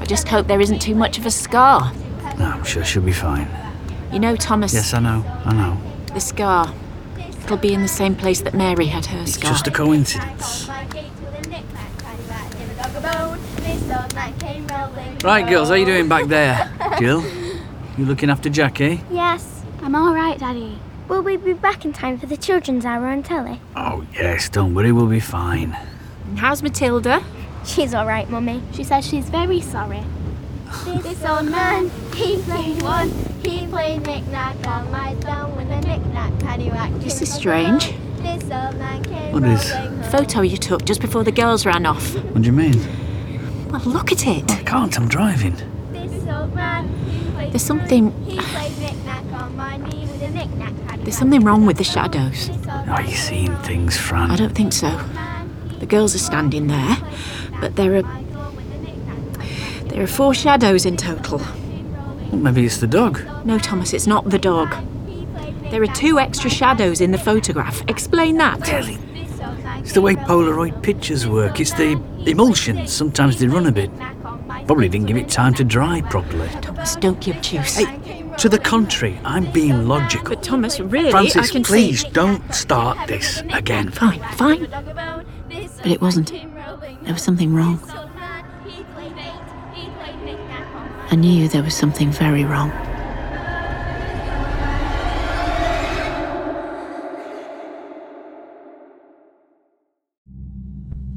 I 0.00 0.04
just 0.06 0.28
hope 0.28 0.46
there 0.46 0.62
isn't 0.62 0.80
too 0.80 0.94
much 0.94 1.18
of 1.18 1.26
a 1.26 1.30
scar. 1.30 1.92
No, 2.38 2.46
I'm 2.46 2.64
sure 2.64 2.84
she'll 2.84 3.02
be 3.02 3.12
fine. 3.12 3.48
You 4.12 4.18
know, 4.18 4.34
Thomas, 4.34 4.72
Yes, 4.72 4.94
I 4.94 5.00
know, 5.00 5.24
I 5.44 5.52
know. 5.52 5.87
The 6.18 6.24
scar. 6.24 6.74
It'll 7.44 7.56
be 7.56 7.72
in 7.72 7.80
the 7.82 7.86
same 8.02 8.16
place 8.16 8.40
that 8.40 8.52
Mary 8.52 8.86
had 8.86 9.06
her 9.06 9.20
It's 9.20 9.34
scar. 9.34 9.52
just 9.52 9.68
a 9.68 9.70
coincidence. 9.70 10.68
Right, 15.22 15.48
girls, 15.48 15.68
how 15.68 15.74
you 15.74 15.86
doing 15.86 16.08
back 16.08 16.26
there? 16.26 16.70
Jill, 16.98 17.22
you 17.96 18.04
looking 18.04 18.30
after 18.30 18.48
Jackie? 18.50 19.00
Yes, 19.12 19.62
I'm 19.80 19.94
all 19.94 20.12
right, 20.12 20.36
Daddy. 20.38 20.80
Will 21.06 21.22
we 21.22 21.36
be 21.36 21.52
back 21.52 21.84
in 21.84 21.92
time 21.92 22.18
for 22.18 22.26
the 22.26 22.36
children's 22.36 22.84
hour 22.84 23.06
on 23.06 23.22
telly? 23.22 23.60
Oh, 23.76 24.04
yes, 24.12 24.48
don't 24.48 24.74
worry, 24.74 24.90
we'll 24.90 25.06
be 25.06 25.20
fine. 25.20 25.76
And 26.26 26.38
how's 26.40 26.62
Matilda? 26.64 27.22
She's 27.64 27.94
all 27.94 28.06
right, 28.06 28.28
Mummy. 28.28 28.60
She 28.72 28.82
says 28.82 29.06
she's 29.06 29.28
very 29.28 29.60
sorry. 29.60 30.02
This 31.02 31.24
old 31.24 31.50
man, 31.50 31.90
he 32.14 32.36
played 32.42 32.82
one. 32.82 33.10
He 33.42 33.66
played 33.66 34.06
knick-knack 34.06 34.66
on 34.66 34.90
my 34.90 35.14
thumb 35.16 35.56
with 35.56 35.70
a 35.70 35.80
knick-knack 35.80 36.32
paddywhack. 36.34 37.02
This 37.02 37.22
is 37.22 37.32
strange. 37.32 37.94
This 38.18 38.42
old 38.44 38.76
man 38.76 39.02
came 39.02 39.32
What 39.32 39.44
is? 39.44 39.70
Photo 40.10 40.42
you 40.42 40.58
took 40.58 40.84
just 40.84 41.00
before 41.00 41.24
the 41.24 41.32
girls 41.32 41.64
ran 41.64 41.86
off. 41.86 42.14
What 42.14 42.42
do 42.42 42.46
you 42.46 42.52
mean? 42.52 42.78
Well, 43.70 43.80
look 43.82 44.12
at 44.12 44.26
it. 44.26 44.50
I 44.50 44.62
can't, 44.62 44.94
I'm 44.98 45.08
driving. 45.08 45.56
This 45.92 46.26
old 46.28 46.54
man, 46.54 46.88
he 46.88 47.30
played 47.30 47.52
There's 47.52 47.62
something. 47.62 48.12
He 48.24 48.38
played 48.38 48.78
knick-knack 48.78 49.24
on 49.40 49.56
my 49.56 49.76
knee 49.78 50.06
with 50.06 50.22
a 50.22 50.30
knick-knack 50.30 50.72
paddywhack. 50.72 51.04
There's 51.04 51.16
something 51.18 51.44
wrong 51.44 51.64
with 51.64 51.78
the 51.78 51.84
shadows. 51.84 52.50
Are 52.68 53.02
you 53.02 53.16
seeing 53.16 53.56
things, 53.58 53.96
Fran? 53.96 54.30
I 54.30 54.36
don't 54.36 54.54
think 54.54 54.74
so. 54.74 55.00
The 55.78 55.86
girls 55.86 56.14
are 56.14 56.18
standing 56.18 56.66
there, 56.66 56.96
but 57.60 57.76
there 57.76 57.96
are. 57.96 58.02
There 59.88 60.02
are 60.02 60.06
four 60.06 60.34
shadows 60.34 60.86
in 60.86 60.96
total. 60.96 61.38
Well, 61.38 62.36
maybe 62.36 62.64
it's 62.64 62.78
the 62.78 62.86
dog. 62.86 63.20
No, 63.44 63.58
Thomas, 63.58 63.92
it's 63.92 64.06
not 64.06 64.28
the 64.30 64.38
dog. 64.38 64.74
There 65.70 65.82
are 65.82 65.86
two 65.88 66.18
extra 66.18 66.50
shadows 66.50 67.00
in 67.00 67.10
the 67.10 67.18
photograph. 67.18 67.82
Explain 67.88 68.36
that. 68.38 68.60
It's 69.80 69.92
the 69.92 70.00
way 70.00 70.14
Polaroid 70.14 70.82
pictures 70.82 71.26
work. 71.26 71.60
It's 71.60 71.72
the 71.72 72.00
emulsions. 72.26 72.92
Sometimes 72.92 73.38
they 73.38 73.46
run 73.46 73.66
a 73.66 73.72
bit. 73.72 73.90
Probably 74.66 74.88
didn't 74.88 75.06
give 75.06 75.16
it 75.16 75.28
time 75.28 75.54
to 75.54 75.64
dry 75.64 76.02
properly. 76.02 76.48
Thomas, 76.60 76.96
don't 76.96 77.20
give 77.20 77.40
juice. 77.40 77.76
Hey, 77.76 78.24
to 78.38 78.48
the 78.48 78.58
contrary, 78.58 79.18
I'm 79.24 79.50
being 79.52 79.88
logical. 79.88 80.34
But 80.34 80.42
Thomas, 80.42 80.78
really, 80.80 81.10
Frances, 81.10 81.50
I 81.50 81.52
can 81.52 81.62
please 81.62 82.02
see. 82.02 82.10
don't 82.10 82.54
start 82.54 83.08
this 83.08 83.42
again. 83.52 83.90
Fine, 83.90 84.20
fine. 84.34 84.68
But 84.70 85.86
it 85.86 86.00
wasn't. 86.00 86.32
There 86.32 87.12
was 87.14 87.22
something 87.22 87.54
wrong. 87.54 87.80
I 91.10 91.16
knew 91.16 91.48
there 91.48 91.62
was 91.62 91.74
something 91.74 92.10
very 92.10 92.44
wrong. 92.44 92.70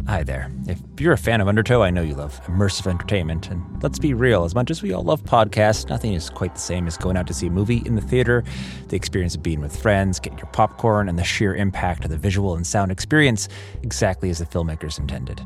Hi 0.08 0.24
there. 0.24 0.50
If 0.68 0.80
you're 0.98 1.12
a 1.12 1.18
fan 1.18 1.42
of 1.42 1.50
Undertow, 1.50 1.82
I 1.82 1.90
know 1.90 2.02
you 2.02 2.16
love 2.16 2.42
immersive 2.46 2.88
entertainment. 2.88 3.50
And 3.50 3.84
let's 3.84 4.00
be 4.00 4.14
real, 4.14 4.46
as 4.46 4.56
much 4.56 4.72
as 4.72 4.82
we 4.82 4.94
all 4.94 5.04
love 5.04 5.24
podcasts, 5.24 5.90
nothing 5.90 6.14
is 6.14 6.30
quite 6.30 6.56
the 6.56 6.62
same 6.62 6.88
as 6.88 6.96
going 6.96 7.18
out 7.18 7.28
to 7.28 7.34
see 7.34 7.48
a 7.48 7.52
movie 7.52 7.82
in 7.86 7.96
the 7.96 8.02
theater, 8.02 8.46
the 8.88 8.96
experience 8.96 9.36
of 9.36 9.44
being 9.44 9.60
with 9.60 9.76
friends, 9.76 10.22
getting 10.22 10.40
your 10.40 10.48
popcorn, 10.48 11.10
and 11.10 11.20
the 11.20 11.24
sheer 11.24 11.54
impact 11.54 12.06
of 12.06 12.12
the 12.12 12.18
visual 12.18 12.56
and 12.56 12.66
sound 12.66 12.92
experience, 12.92 13.50
exactly 13.84 14.30
as 14.30 14.40
the 14.40 14.46
filmmakers 14.46 15.00
intended. 15.00 15.42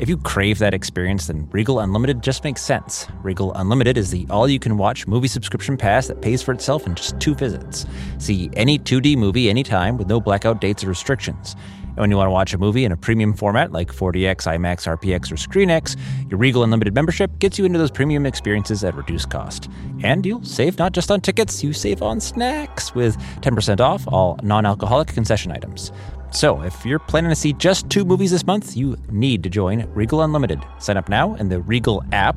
If 0.00 0.08
you 0.08 0.16
crave 0.16 0.60
that 0.60 0.72
experience, 0.72 1.26
then 1.26 1.46
Regal 1.52 1.78
Unlimited 1.78 2.22
just 2.22 2.42
makes 2.42 2.62
sense. 2.62 3.06
Regal 3.22 3.52
Unlimited 3.52 3.98
is 3.98 4.10
the 4.10 4.26
all 4.30 4.48
you 4.48 4.58
can 4.58 4.78
watch 4.78 5.06
movie 5.06 5.28
subscription 5.28 5.76
pass 5.76 6.06
that 6.06 6.22
pays 6.22 6.40
for 6.40 6.52
itself 6.52 6.86
in 6.86 6.94
just 6.94 7.20
two 7.20 7.34
visits. 7.34 7.84
See 8.16 8.48
any 8.54 8.78
2D 8.78 9.18
movie 9.18 9.50
anytime 9.50 9.98
with 9.98 10.08
no 10.08 10.18
blackout 10.18 10.58
dates 10.58 10.82
or 10.82 10.88
restrictions. 10.88 11.54
And 11.82 11.98
when 11.98 12.10
you 12.10 12.16
want 12.16 12.28
to 12.28 12.30
watch 12.30 12.54
a 12.54 12.58
movie 12.58 12.86
in 12.86 12.92
a 12.92 12.96
premium 12.96 13.34
format 13.34 13.72
like 13.72 13.92
4DX, 13.92 14.46
IMAX, 14.46 14.86
RPX, 14.96 15.30
or 15.30 15.34
ScreenX, 15.34 15.98
your 16.30 16.38
Regal 16.38 16.64
Unlimited 16.64 16.94
membership 16.94 17.38
gets 17.38 17.58
you 17.58 17.66
into 17.66 17.78
those 17.78 17.90
premium 17.90 18.24
experiences 18.24 18.82
at 18.82 18.94
reduced 18.94 19.28
cost. 19.28 19.68
And 20.02 20.24
you'll 20.24 20.44
save 20.44 20.78
not 20.78 20.92
just 20.92 21.10
on 21.10 21.20
tickets, 21.20 21.62
you 21.62 21.74
save 21.74 22.00
on 22.00 22.20
snacks 22.20 22.94
with 22.94 23.18
10% 23.42 23.80
off 23.80 24.08
all 24.08 24.40
non 24.42 24.64
alcoholic 24.64 25.08
concession 25.08 25.52
items. 25.52 25.92
So, 26.32 26.62
if 26.62 26.86
you're 26.86 27.00
planning 27.00 27.30
to 27.30 27.36
see 27.36 27.52
just 27.52 27.90
two 27.90 28.04
movies 28.04 28.30
this 28.30 28.46
month, 28.46 28.76
you 28.76 28.96
need 29.10 29.42
to 29.42 29.50
join 29.50 29.88
Regal 29.92 30.22
Unlimited. 30.22 30.62
Sign 30.78 30.96
up 30.96 31.08
now 31.08 31.34
in 31.34 31.48
the 31.48 31.60
Regal 31.60 32.04
app 32.12 32.36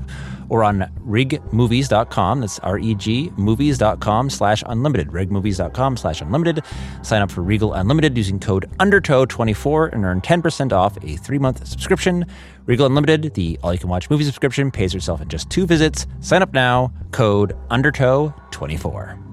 or 0.50 0.64
on 0.64 0.82
regmovies.com. 1.06 2.42
That's 2.42 2.60
R-E-G 2.60 3.32
movies.com 3.38 4.30
slash 4.30 4.64
unlimited. 4.68 5.10
Regmovies.com 5.10 5.98
slash 5.98 6.22
unlimited. 6.22 6.64
Sign 7.02 7.22
up 7.22 7.32
for 7.32 7.42
Regal 7.42 7.74
Unlimited 7.74 8.18
using 8.18 8.40
code 8.40 8.70
UNDERTOW24 8.80 9.94
and 9.94 10.06
earn 10.06 10.22
10% 10.22 10.72
off 10.72 10.98
a 11.04 11.16
three-month 11.18 11.66
subscription. 11.68 12.26
Regal 12.66 12.86
Unlimited, 12.86 13.34
the 13.34 13.60
all-you-can-watch 13.64 14.10
movie 14.10 14.24
subscription, 14.24 14.72
pays 14.72 14.94
yourself 14.94 15.22
in 15.22 15.28
just 15.28 15.50
two 15.50 15.66
visits. 15.66 16.08
Sign 16.20 16.42
up 16.42 16.54
now. 16.54 16.92
Code 17.12 17.56
UNDERTOW24. 17.70 19.33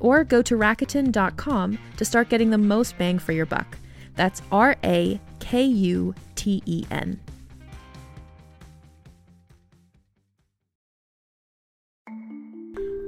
Or 0.00 0.24
go 0.24 0.42
to 0.42 0.56
Rakuten.com 0.56 1.78
to 1.96 2.04
start 2.04 2.28
getting 2.28 2.50
the 2.50 2.58
most 2.58 2.98
bang 2.98 3.18
for 3.18 3.32
your 3.32 3.46
buck. 3.46 3.78
That's 4.16 4.42
R 4.52 4.76
A 4.84 5.20
K 5.40 5.64
U 5.64 6.14
T 6.34 6.62
E 6.66 6.84
N. 6.90 7.20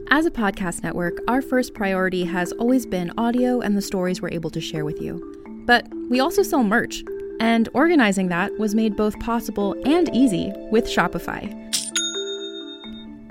As 0.09 0.25
a 0.25 0.31
podcast 0.31 0.85
network, 0.85 1.19
our 1.27 1.43
first 1.43 1.75
priority 1.75 2.25
has 2.25 2.53
always 2.53 2.87
been 2.87 3.13
audio 3.19 3.61
and 3.61 3.77
the 3.77 3.83
stories 3.83 4.23
we're 4.23 4.31
able 4.31 4.51
to 4.51 4.61
share 4.61 4.85
with 4.85 5.01
you. 5.03 5.65
But 5.67 5.87
we 6.09 6.21
also 6.21 6.43
sell 6.43 6.63
merch, 6.63 7.03
and 7.41 7.69
organizing 7.75 8.29
that 8.29 8.57
was 8.57 8.75
made 8.75 8.97
both 8.97 9.19
possible 9.19 9.75
and 9.85 10.09
easy 10.15 10.53
with 10.71 10.87
Shopify. 10.87 11.66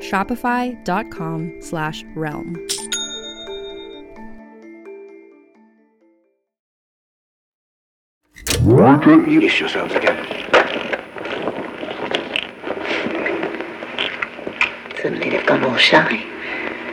Shopify.com 0.00 1.60
slash 1.60 2.04
realm. 2.14 2.56
Release 8.62 9.60
yourselves 9.60 9.94
again. 9.94 10.26
Suddenly 15.02 15.30
they've 15.30 15.46
gone 15.46 15.64
all 15.64 15.76
shy. 15.76 16.22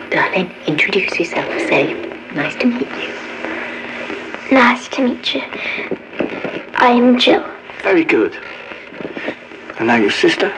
Darling, 0.10 0.50
introduce 0.66 1.20
yourself. 1.20 1.48
Say, 1.68 1.94
nice 2.34 2.56
to 2.56 2.68
meet 2.68 2.90
you. 2.90 3.14
Nice 4.52 4.88
to 4.90 5.02
meet 5.04 5.36
you. 5.36 5.42
I 6.76 6.92
am 6.92 7.20
Jill. 7.20 7.46
Very 7.84 8.06
good. 8.06 8.38
And 9.78 9.88
now 9.88 9.96
your 9.98 10.12
sister? 10.12 10.54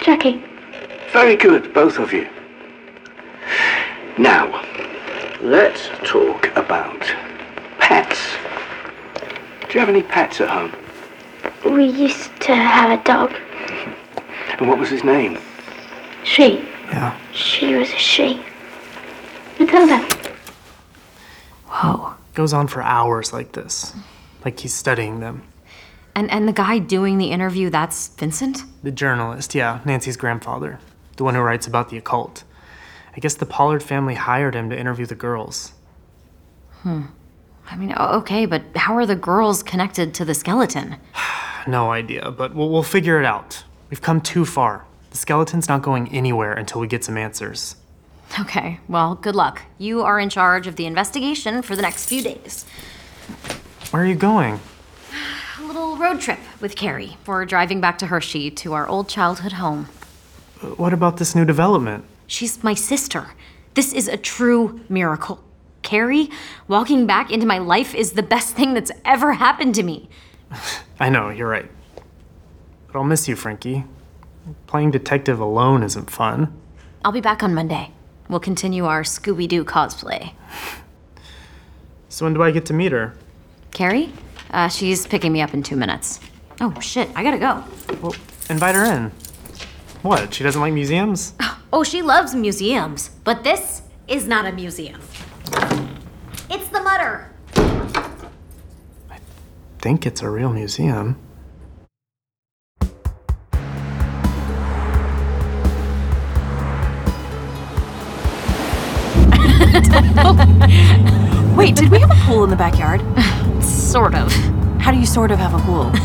Jackie. 0.00 0.42
Very 1.14 1.36
good, 1.36 1.72
both 1.72 2.00
of 2.00 2.12
you. 2.12 2.28
Now, 4.18 4.64
let's 5.40 5.88
talk 6.02 6.48
about 6.56 7.00
pets. 7.78 8.32
Do 9.60 9.74
you 9.74 9.78
have 9.78 9.88
any 9.88 10.02
pets 10.02 10.40
at 10.40 10.48
home? 10.48 10.74
We 11.72 11.84
used 11.84 12.32
to 12.40 12.56
have 12.56 12.98
a 12.98 13.00
dog. 13.04 13.32
And 14.58 14.68
what 14.68 14.76
was 14.76 14.90
his 14.90 15.04
name? 15.04 15.38
She. 16.24 16.68
Yeah. 16.88 17.16
She 17.32 17.76
was 17.76 17.90
a 17.90 17.96
she. 17.96 18.42
Matilda. 19.60 19.98
Whoa. 21.66 22.14
Goes 22.34 22.52
on 22.52 22.66
for 22.66 22.82
hours 22.82 23.32
like 23.32 23.52
this. 23.52 23.94
Like 24.44 24.58
he's 24.58 24.74
studying 24.74 25.20
them. 25.20 25.44
And 26.16 26.28
and 26.32 26.48
the 26.48 26.52
guy 26.52 26.80
doing 26.80 27.18
the 27.18 27.30
interview, 27.30 27.70
that's 27.70 28.08
Vincent? 28.08 28.64
The 28.82 28.90
journalist, 28.90 29.54
yeah, 29.54 29.78
Nancy's 29.84 30.16
grandfather. 30.16 30.80
The 31.16 31.24
one 31.24 31.34
who 31.34 31.40
writes 31.40 31.66
about 31.66 31.90
the 31.90 31.96
occult. 31.96 32.44
I 33.16 33.20
guess 33.20 33.34
the 33.34 33.46
Pollard 33.46 33.82
family 33.82 34.14
hired 34.14 34.54
him 34.54 34.70
to 34.70 34.78
interview 34.78 35.06
the 35.06 35.14
girls. 35.14 35.72
Hmm. 36.82 37.02
I 37.66 37.76
mean, 37.76 37.94
okay, 37.94 38.46
but 38.46 38.62
how 38.76 38.96
are 38.96 39.06
the 39.06 39.16
girls 39.16 39.62
connected 39.62 40.14
to 40.14 40.24
the 40.24 40.34
skeleton? 40.34 40.96
No 41.66 41.92
idea, 41.92 42.30
but 42.30 42.54
we'll, 42.54 42.68
we'll 42.68 42.82
figure 42.82 43.18
it 43.18 43.24
out. 43.24 43.64
We've 43.88 44.02
come 44.02 44.20
too 44.20 44.44
far. 44.44 44.84
The 45.12 45.16
skeleton's 45.16 45.66
not 45.66 45.80
going 45.80 46.12
anywhere 46.12 46.52
until 46.52 46.78
we 46.78 46.86
get 46.86 47.02
some 47.02 47.16
answers. 47.16 47.76
Okay, 48.38 48.80
well, 48.86 49.14
good 49.14 49.34
luck. 49.34 49.62
You 49.78 50.02
are 50.02 50.20
in 50.20 50.28
charge 50.28 50.66
of 50.66 50.76
the 50.76 50.84
investigation 50.84 51.62
for 51.62 51.74
the 51.74 51.80
next 51.80 52.04
few 52.04 52.20
days. 52.20 52.66
Where 53.92 54.02
are 54.02 54.06
you 54.06 54.14
going? 54.14 54.60
A 55.58 55.62
little 55.62 55.96
road 55.96 56.20
trip 56.20 56.40
with 56.60 56.76
Kari. 56.76 57.16
We're 57.26 57.46
driving 57.46 57.80
back 57.80 57.96
to 57.98 58.08
Hershey 58.08 58.50
to 58.50 58.74
our 58.74 58.86
old 58.86 59.08
childhood 59.08 59.52
home. 59.52 59.88
What 60.76 60.92
about 60.92 61.18
this 61.18 61.34
new 61.34 61.44
development? 61.44 62.04
She's 62.26 62.62
my 62.62 62.74
sister. 62.74 63.28
This 63.74 63.92
is 63.92 64.08
a 64.08 64.16
true 64.16 64.80
miracle. 64.88 65.42
Kari, 65.82 66.30
walking 66.66 67.06
back 67.06 67.30
into 67.30 67.46
my 67.46 67.58
life 67.58 67.94
is 67.94 68.12
the 68.12 68.22
best 68.22 68.56
thing 68.56 68.74
that's 68.74 68.90
ever 69.04 69.34
happened 69.34 69.74
to 69.74 69.82
me. 69.82 70.08
I 71.00 71.10
know, 71.10 71.28
you're 71.28 71.48
right. 71.48 71.70
But 72.86 72.98
I'll 72.98 73.04
miss 73.04 73.28
you, 73.28 73.36
Frankie. 73.36 73.84
Playing 74.66 74.90
detective 74.90 75.40
alone 75.40 75.82
isn't 75.82 76.10
fun. 76.10 76.52
I'll 77.04 77.12
be 77.12 77.20
back 77.20 77.42
on 77.42 77.54
Monday. 77.54 77.90
We'll 78.28 78.40
continue 78.40 78.86
our 78.86 79.02
Scooby 79.02 79.46
Doo 79.46 79.64
cosplay. 79.64 80.32
So 82.08 82.24
when 82.24 82.32
do 82.34 82.42
I 82.42 82.50
get 82.50 82.64
to 82.66 82.72
meet 82.72 82.92
her? 82.92 83.14
Kari? 83.72 84.12
Uh, 84.50 84.68
she's 84.68 85.06
picking 85.06 85.32
me 85.32 85.42
up 85.42 85.52
in 85.52 85.62
two 85.62 85.76
minutes. 85.76 86.20
Oh, 86.60 86.78
shit, 86.80 87.10
I 87.14 87.22
gotta 87.22 87.38
go. 87.38 87.64
Well, 88.00 88.14
invite 88.48 88.74
her 88.74 88.84
in. 88.84 89.12
What? 90.04 90.34
She 90.34 90.44
doesn't 90.44 90.60
like 90.60 90.74
museums? 90.74 91.32
Oh, 91.72 91.82
she 91.82 92.02
loves 92.02 92.34
museums, 92.34 93.08
but 93.24 93.42
this 93.42 93.80
is 94.06 94.28
not 94.28 94.44
a 94.44 94.52
museum. 94.52 95.00
It's 96.50 96.68
the 96.68 96.82
Mutter. 96.82 97.30
I 97.56 99.18
think 99.78 100.04
it's 100.04 100.20
a 100.20 100.28
real 100.28 100.52
museum. 100.52 101.18
Wait, 111.56 111.76
did 111.76 111.90
we 111.90 111.98
have 112.00 112.10
a 112.10 112.14
pool 112.26 112.44
in 112.44 112.50
the 112.50 112.56
backyard? 112.56 113.00
sort 113.64 114.14
of. 114.14 114.30
How 114.82 114.90
do 114.90 114.98
you 114.98 115.06
sort 115.06 115.30
of 115.30 115.38
have 115.38 115.54
a 115.54 115.58
pool? 115.60 115.90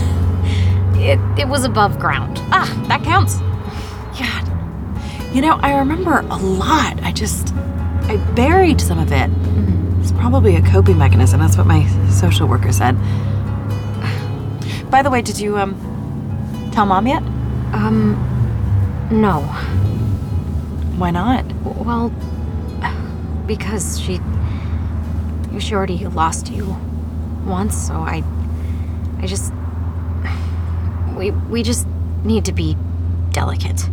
It, 1.01 1.17
it 1.39 1.47
was 1.47 1.63
above 1.63 1.97
ground. 1.97 2.39
Ah, 2.51 2.67
that 2.89 3.05
counts. 3.05 3.39
You 5.33 5.41
know, 5.41 5.59
I 5.61 5.77
remember 5.77 6.19
a 6.19 6.37
lot. 6.37 7.01
I 7.03 7.11
just. 7.11 7.53
I 8.03 8.17
buried 8.33 8.81
some 8.81 8.97
of 8.97 9.11
it. 9.11 9.29
It's 10.01 10.11
probably 10.11 10.55
a 10.55 10.61
coping 10.63 10.97
mechanism. 10.97 11.39
That's 11.39 11.55
what 11.55 11.67
my 11.67 11.85
social 12.09 12.47
worker 12.47 12.71
said. 12.71 12.97
By 14.89 15.03
the 15.03 15.11
way, 15.11 15.21
did 15.21 15.39
you, 15.39 15.57
um. 15.57 15.75
tell 16.73 16.87
mom 16.87 17.05
yet? 17.05 17.21
Um. 17.73 18.17
No. 19.11 19.41
Why 20.97 21.11
not? 21.11 21.45
Well, 21.63 22.09
because 23.45 23.99
she. 23.99 24.19
She 25.59 25.75
already 25.75 26.07
lost 26.07 26.51
you 26.51 26.75
once, 27.45 27.77
so 27.77 27.93
I. 27.93 28.23
I 29.19 29.27
just. 29.27 29.53
We, 31.15 31.31
we 31.31 31.61
just 31.61 31.85
need 32.23 32.45
to 32.45 32.51
be 32.51 32.75
delicate. 33.31 33.87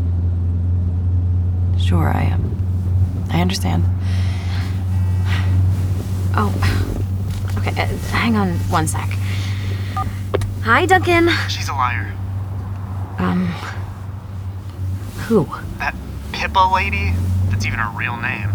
Sure, 1.79 2.09
I 2.09 2.23
am. 2.23 2.57
I 3.31 3.41
understand. 3.41 3.85
Oh, 6.39 6.53
okay. 7.59 7.71
Uh, 7.81 7.87
hang 8.09 8.37
on 8.37 8.55
one 8.71 8.87
sec. 8.87 9.09
Hi, 10.62 10.85
Duncan. 10.85 11.29
She's 11.49 11.69
a 11.69 11.73
liar. 11.73 12.12
Um, 13.19 13.47
who? 15.29 15.47
That 15.79 15.95
Pippa 16.33 16.71
lady? 16.75 17.12
That's 17.51 17.65
even 17.65 17.79
her 17.79 17.97
real 17.97 18.17
name. 18.17 18.51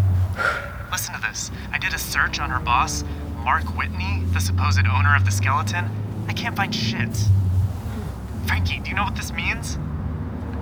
Listen 0.92 1.16
to 1.16 1.22
this. 1.22 1.52
I 1.72 1.78
did 1.78 1.94
a 1.94 1.98
search 1.98 2.40
on 2.40 2.50
her 2.50 2.60
boss, 2.60 3.04
Mark 3.38 3.78
Whitney, 3.78 4.24
the 4.34 4.40
supposed 4.40 4.86
owner 4.86 5.16
of 5.16 5.26
the 5.26 5.32
skeleton. 5.32 5.90
I 6.28 6.34
can't 6.34 6.56
find 6.56 6.74
shit. 6.76 7.26
Frankie, 8.46 8.80
do 8.80 8.90
you 8.90 8.96
know 8.96 9.04
what 9.04 9.16
this 9.16 9.32
means? 9.32 9.78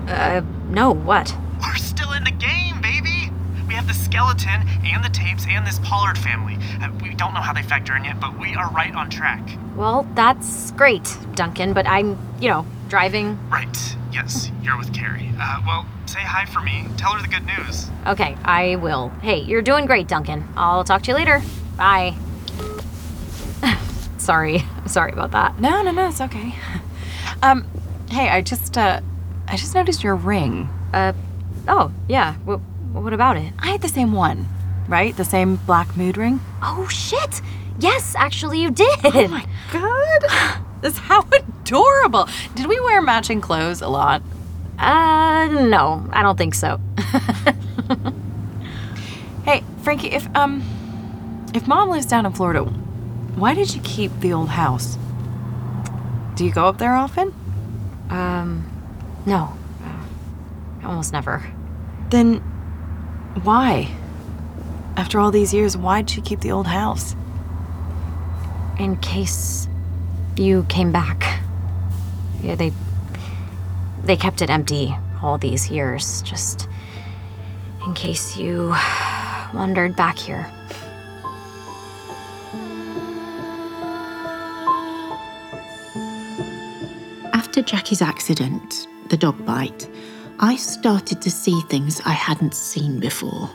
Uh, 0.07 0.41
no, 0.69 0.91
what? 0.91 1.35
We're 1.59 1.75
still 1.75 2.13
in 2.13 2.23
the 2.23 2.31
game, 2.31 2.81
baby! 2.81 3.31
We 3.67 3.73
have 3.75 3.87
the 3.87 3.93
skeleton 3.93 4.67
and 4.83 5.03
the 5.03 5.09
tapes 5.09 5.45
and 5.47 5.65
this 5.65 5.79
Pollard 5.79 6.17
family. 6.17 6.57
Uh, 6.81 6.89
we 7.01 7.13
don't 7.13 7.33
know 7.33 7.41
how 7.41 7.53
they 7.53 7.61
factor 7.61 7.95
in 7.95 8.03
yet, 8.05 8.19
but 8.19 8.37
we 8.39 8.55
are 8.55 8.69
right 8.71 8.93
on 8.93 9.09
track. 9.09 9.41
Well, 9.75 10.07
that's 10.15 10.71
great, 10.71 11.17
Duncan, 11.35 11.73
but 11.73 11.85
I'm, 11.87 12.17
you 12.41 12.49
know, 12.49 12.65
driving. 12.87 13.37
Right. 13.49 13.95
Yes, 14.11 14.51
you're 14.63 14.77
with 14.77 14.93
Kari. 14.93 15.29
Uh, 15.39 15.61
well, 15.65 15.85
say 16.07 16.19
hi 16.21 16.45
for 16.45 16.61
me. 16.61 16.87
Tell 16.97 17.11
her 17.13 17.21
the 17.21 17.27
good 17.27 17.45
news. 17.45 17.89
Okay, 18.07 18.35
I 18.43 18.75
will. 18.77 19.09
Hey, 19.21 19.39
you're 19.41 19.61
doing 19.61 19.85
great, 19.85 20.07
Duncan. 20.07 20.47
I'll 20.57 20.83
talk 20.83 21.03
to 21.03 21.11
you 21.11 21.15
later. 21.15 21.41
Bye. 21.77 22.15
sorry. 24.17 24.63
Sorry 24.87 25.11
about 25.11 25.31
that. 25.31 25.59
No, 25.59 25.83
no, 25.83 25.91
no, 25.91 26.07
it's 26.07 26.21
okay. 26.21 26.55
Um, 27.41 27.65
hey, 28.09 28.27
I 28.27 28.41
just, 28.41 28.77
uh, 28.77 28.99
I 29.47 29.55
just 29.55 29.73
noticed 29.73 30.03
your 30.03 30.15
ring. 30.15 30.67
Uh, 30.91 31.13
oh, 31.69 31.91
yeah. 32.07 32.35
W- 32.45 32.59
what 32.91 33.13
about 33.13 33.37
it? 33.37 33.53
I 33.59 33.67
had 33.71 33.81
the 33.81 33.87
same 33.87 34.11
one, 34.11 34.47
right? 34.87 35.15
The 35.15 35.23
same 35.25 35.55
black 35.55 35.95
mood 35.95 36.17
ring? 36.17 36.41
Oh, 36.61 36.87
shit! 36.87 37.41
Yes, 37.79 38.15
actually, 38.17 38.59
you 38.61 38.71
did! 38.71 38.99
Oh 39.03 39.27
my 39.27 39.45
god! 39.71 40.59
This 40.81 40.97
how 40.97 41.25
adorable! 41.33 42.29
Did 42.55 42.67
we 42.67 42.79
wear 42.79 43.01
matching 43.01 43.41
clothes 43.41 43.81
a 43.81 43.89
lot? 43.89 44.21
Uh, 44.77 45.47
no, 45.67 46.07
I 46.13 46.21
don't 46.23 46.37
think 46.37 46.55
so. 46.55 46.79
Hey, 49.45 49.63
Frankie, 49.81 50.11
if, 50.11 50.27
um, 50.35 50.61
if 51.55 51.65
mom 51.67 51.89
lives 51.89 52.05
down 52.05 52.25
in 52.25 52.33
Florida, 52.33 52.63
why 52.63 53.55
did 53.55 53.73
you 53.73 53.81
keep 53.81 54.11
the 54.19 54.31
old 54.31 54.49
house? 54.49 54.95
Do 56.35 56.45
you 56.45 56.51
go 56.51 56.65
up 56.67 56.77
there 56.77 56.93
often? 56.93 57.33
Um, 58.11 58.69
no. 59.25 59.57
Uh, 59.83 60.87
almost 60.87 61.13
never. 61.13 61.43
Then 62.09 62.37
why? 63.43 63.89
After 64.97 65.19
all 65.19 65.31
these 65.31 65.53
years, 65.53 65.77
why'd 65.77 66.09
she 66.09 66.21
keep 66.21 66.41
the 66.41 66.51
old 66.51 66.67
house? 66.67 67.15
In 68.79 68.97
case 68.97 69.67
you 70.35 70.65
came 70.69 70.91
back. 70.91 71.41
Yeah, 72.41 72.55
they. 72.55 72.71
They 74.03 74.15
kept 74.15 74.41
it 74.41 74.49
empty 74.49 74.95
all 75.21 75.37
these 75.37 75.69
years, 75.69 76.21
just 76.21 76.67
in 77.85 77.93
case 77.93 78.37
you 78.37 78.73
wandered 79.53 79.95
back 79.95 80.17
here. 80.17 80.49
After 87.33 87.61
Jackie's 87.61 88.01
accident, 88.01 88.87
the 89.09 89.17
dog 89.17 89.45
bite, 89.45 89.89
I 90.41 90.55
started 90.55 91.21
to 91.23 91.29
see 91.29 91.59
things 91.67 92.01
I 92.05 92.13
hadn't 92.13 92.53
seen 92.53 93.01
before. 93.01 93.49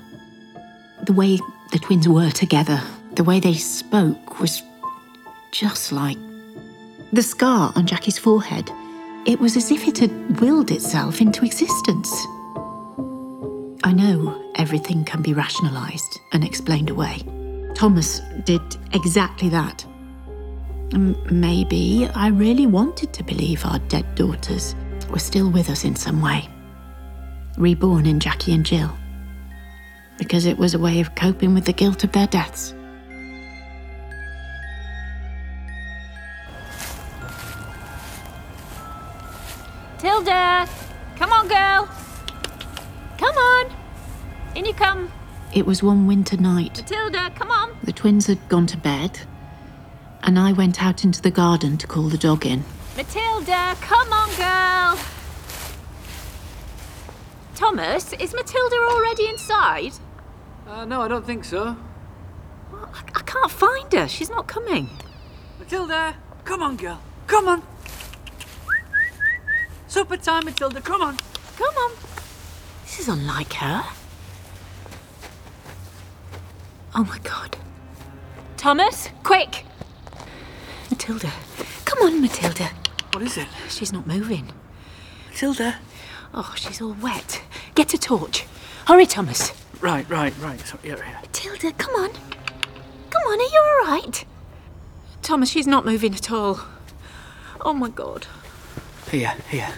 The 1.05 1.14
way 1.14 1.38
the 1.73 1.79
twins 1.79 2.07
were 2.07 2.31
together, 2.31 2.79
the 3.14 3.25
way 3.25 3.40
they 3.40 3.55
spoke 3.55 4.38
was 4.38 4.62
just 5.51 5.92
like 5.92 6.18
the 7.11 7.23
scar 7.23 7.73
on 7.75 7.87
Jackie's 7.87 8.18
forehead. 8.18 8.70
It 9.25 9.40
was 9.40 9.57
as 9.57 9.70
if 9.70 9.88
it 9.88 9.99
had 9.99 10.40
willed 10.40 10.70
itself 10.70 11.23
into 11.23 11.47
existence. 11.47 12.12
I 13.83 13.92
know 13.92 14.53
everything 14.57 15.07
can 15.07 15.23
be 15.23 15.33
rationalized 15.33 16.20
and 16.33 16.44
explained 16.44 16.90
away. 16.90 17.23
Thomas 17.75 18.20
did 18.44 18.61
exactly 18.92 19.49
that. 19.49 19.87
Maybe 21.31 22.11
I 22.14 22.29
really 22.29 22.66
wanted 22.66 23.14
to 23.14 23.25
believe 23.25 23.64
our 23.64 23.79
dead 23.88 24.14
daughters 24.14 24.75
were 25.09 25.18
still 25.18 25.51
with 25.51 25.70
us 25.70 25.85
in 25.85 25.97
some 25.97 26.20
way, 26.20 26.49
reborn 27.57 28.07
in 28.07 28.21
Jackie 28.21 28.53
and 28.53 28.64
Jill, 28.64 28.97
because 30.19 30.47
it 30.47 30.59
was 30.59 30.75
a 30.75 30.79
way 30.79 31.01
of 31.01 31.14
coping 31.14 31.55
with 31.55 31.64
the 31.64 31.73
guilt 31.73 32.05
of 32.05 32.12
their 32.12 32.27
deaths. 32.27 32.75
Tilda! 39.99 40.69
Come 41.17 41.33
on, 41.33 41.49
girl! 41.49 41.88
Come 43.17 43.37
on! 43.37 43.73
In 44.55 44.64
you 44.64 44.75
come. 44.75 45.11
It 45.53 45.64
was 45.64 45.83
one 45.83 46.07
winter 46.07 46.37
night. 46.37 46.77
Matilda, 46.79 47.31
come 47.35 47.51
on! 47.51 47.77
The 47.85 47.93
twins 47.93 48.27
had 48.27 48.49
gone 48.49 48.67
to 48.67 48.77
bed, 48.77 49.21
and 50.23 50.38
I 50.38 50.53
went 50.53 50.83
out 50.83 51.05
into 51.05 51.23
the 51.23 51.31
garden 51.31 51.79
to 51.79 51.87
call 51.87 52.09
the 52.09 52.19
dog 52.19 52.45
in. 52.45 52.64
Matilda, 52.97 53.77
come 53.81 54.12
on, 54.12 54.29
girl! 54.37 55.13
Thomas, 57.55 58.12
is 58.14 58.35
Matilda 58.35 58.77
already 58.90 59.29
inside? 59.29 59.93
Uh, 60.67 60.85
no, 60.85 61.03
I 61.03 61.09
don't 61.09 61.25
think 61.25 61.45
so. 61.45 61.77
I 62.73 63.23
can't 63.25 63.51
find 63.51 63.93
her. 63.93 64.09
She's 64.09 64.31
not 64.31 64.47
coming. 64.47 64.88
Matilda, 65.59 66.17
come 66.45 66.62
on, 66.62 66.77
girl. 66.77 67.01
Come 67.27 67.49
on. 67.49 67.62
Supper 69.87 70.17
time, 70.17 70.45
Matilda. 70.47 70.81
Come 70.81 71.03
on. 71.03 71.17
Come 71.57 71.75
on. 71.77 71.93
This 72.85 73.01
is 73.01 73.09
unlike 73.09 73.53
her. 73.55 73.85
Oh 76.97 77.05
my 77.05 77.19
god. 77.19 77.57
Thomas, 78.57 79.09
quick! 79.23 79.64
Matilda. 80.90 81.31
Come 81.85 82.03
on, 82.07 82.21
Matilda. 82.21 82.71
What 83.12 83.23
is 83.23 83.37
it? 83.37 83.49
She's 83.69 83.93
not 83.93 84.07
moving. 84.07 84.53
Matilda. 85.29 85.77
Oh, 86.35 86.53
she's 86.57 86.83
all 86.83 86.97
wet. 87.01 87.42
Get 87.77 87.94
a 87.94 87.99
torch. 87.99 88.44
Hurry, 88.87 89.07
Thomas. 89.07 89.53
Right, 89.81 90.09
right, 90.11 90.37
right. 90.38 90.61
So, 90.61 90.79
yeah, 90.83 90.97
yeah. 90.97 91.20
Matilda, 91.20 91.73
come 91.73 91.94
on. 91.94 92.11
Come 93.11 93.23
on, 93.27 93.38
are 93.38 93.42
you 93.42 93.62
all 93.64 93.92
right? 93.92 94.25
Thomas, 95.23 95.49
she's 95.49 95.66
not 95.66 95.85
moving 95.85 96.14
at 96.14 96.31
all. 96.31 96.61
Oh 97.61 97.73
my 97.73 97.88
god. 97.88 98.27
Here, 99.11 99.35
here. 99.49 99.75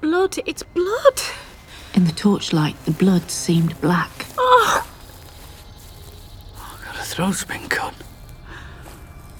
Blood, 0.00 0.38
it's 0.46 0.62
blood. 0.62 1.20
In 1.94 2.04
the 2.04 2.12
torchlight, 2.12 2.82
the 2.84 2.92
blood 2.92 3.30
seemed 3.30 3.80
black. 3.80 4.26
Oh! 4.38 4.86
Oh 6.56 6.80
God, 6.84 6.94
her 6.94 7.04
throat's 7.04 7.44
been 7.44 7.68
cut. 7.68 7.94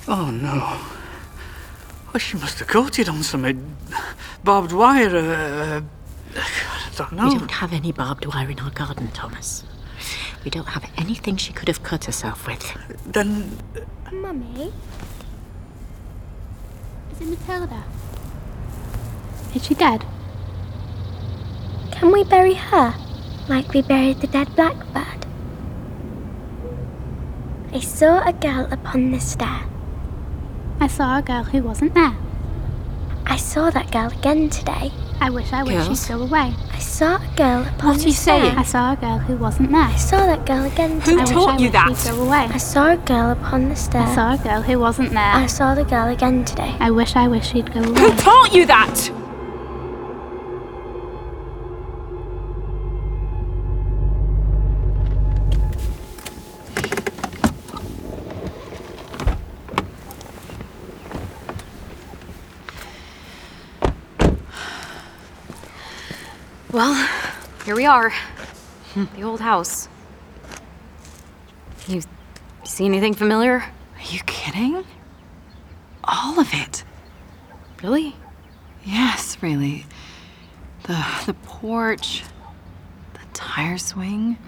Oh 0.08 0.30
no. 0.30 0.80
Well, 2.12 2.18
she 2.18 2.36
must 2.36 2.58
have 2.58 2.68
coated 2.68 3.08
on 3.08 3.22
some 3.22 3.44
uh, 3.44 3.52
barbed 4.44 4.72
wire. 4.72 5.16
Uh, 5.16 5.80
I 6.36 6.90
don't 6.96 7.12
know. 7.12 7.28
We 7.28 7.38
don't 7.38 7.50
have 7.50 7.72
any 7.72 7.92
barbed 7.92 8.26
wire 8.26 8.50
in 8.50 8.60
our 8.60 8.70
garden, 8.70 9.08
Thomas. 9.08 9.64
We 10.44 10.50
don't 10.50 10.68
have 10.68 10.84
anything 10.98 11.36
she 11.36 11.52
could 11.52 11.68
have 11.68 11.82
cut 11.82 12.04
herself 12.04 12.46
with. 12.46 12.76
Then. 13.06 13.58
Mummy? 14.12 14.72
Is 17.12 17.20
it 17.20 17.28
Matilda? 17.28 17.82
Is 19.54 19.64
she 19.64 19.74
dead? 19.74 20.04
Can 21.92 22.12
we 22.12 22.24
bury 22.24 22.54
her 22.54 22.94
like 23.48 23.72
we 23.72 23.82
buried 23.82 24.20
the 24.20 24.26
dead 24.26 24.54
blackbird? 24.54 25.26
I 27.72 27.80
saw 27.80 28.22
a 28.26 28.32
girl 28.32 28.68
upon 28.70 29.10
the 29.10 29.20
stair. 29.20 29.62
I 30.80 30.86
saw 30.88 31.18
a 31.18 31.22
girl 31.22 31.44
who 31.44 31.62
wasn't 31.62 31.94
there. 31.94 32.16
I 33.26 33.36
saw 33.36 33.70
that 33.70 33.90
girl 33.90 34.08
again 34.08 34.50
today. 34.50 34.92
I 35.20 35.30
wish 35.30 35.52
I 35.52 35.62
wish 35.62 35.74
Girls? 35.86 36.06
she'd 36.06 36.12
go 36.12 36.22
away. 36.22 36.52
I 36.72 36.78
saw 36.78 37.16
a 37.16 37.36
girl 37.36 37.62
upon 37.62 37.88
What 37.88 37.96
are 37.96 37.98
the 38.00 38.04
you 38.06 38.12
stair. 38.12 38.40
saying? 38.42 38.58
I 38.58 38.62
saw 38.62 38.92
a 38.92 38.96
girl 38.96 39.18
who 39.18 39.36
wasn't 39.36 39.70
there. 39.72 39.80
I 39.80 39.96
saw 39.96 40.26
that 40.26 40.44
girl 40.44 40.64
again 40.64 41.00
Who 41.00 41.12
today. 41.12 41.22
I 41.22 41.24
taught 41.24 41.46
wish 41.46 41.46
I 41.46 41.56
you 41.58 41.64
wish 41.64 41.72
that? 41.72 41.96
she'd 42.04 42.10
go 42.10 42.22
away. 42.24 42.48
I 42.52 42.58
saw 42.58 42.92
a 42.92 42.96
girl 42.96 43.30
upon 43.30 43.68
the 43.68 43.76
stairs. 43.76 44.10
I 44.10 44.14
saw 44.14 44.34
a 44.34 44.38
girl 44.44 44.62
who 44.62 44.78
wasn't 44.78 45.10
there. 45.12 45.18
I 45.22 45.46
saw 45.46 45.74
the 45.74 45.84
girl 45.84 46.08
again 46.08 46.44
today. 46.44 46.74
I 46.80 46.90
wish 46.90 47.16
I 47.16 47.28
wish 47.28 47.50
she'd 47.52 47.72
go 47.72 47.80
away. 47.80 48.00
Who 48.00 48.12
taught 48.16 48.52
you 48.54 48.66
that? 48.66 49.10
Well, 66.72 66.94
here 67.64 67.73
we 67.84 67.88
are. 67.88 68.14
The 68.94 69.22
old 69.22 69.40
house. 69.40 69.90
You 71.86 72.00
see 72.64 72.86
anything 72.86 73.12
familiar? 73.12 73.56
Are 73.56 74.08
you 74.08 74.20
kidding? 74.20 74.86
All 76.02 76.40
of 76.40 76.48
it. 76.54 76.82
Really? 77.82 78.16
Yes, 78.86 79.36
really. 79.42 79.84
The 80.84 81.04
the 81.26 81.34
porch, 81.34 82.24
the 83.12 83.20
tire 83.34 83.76
swing, 83.76 84.38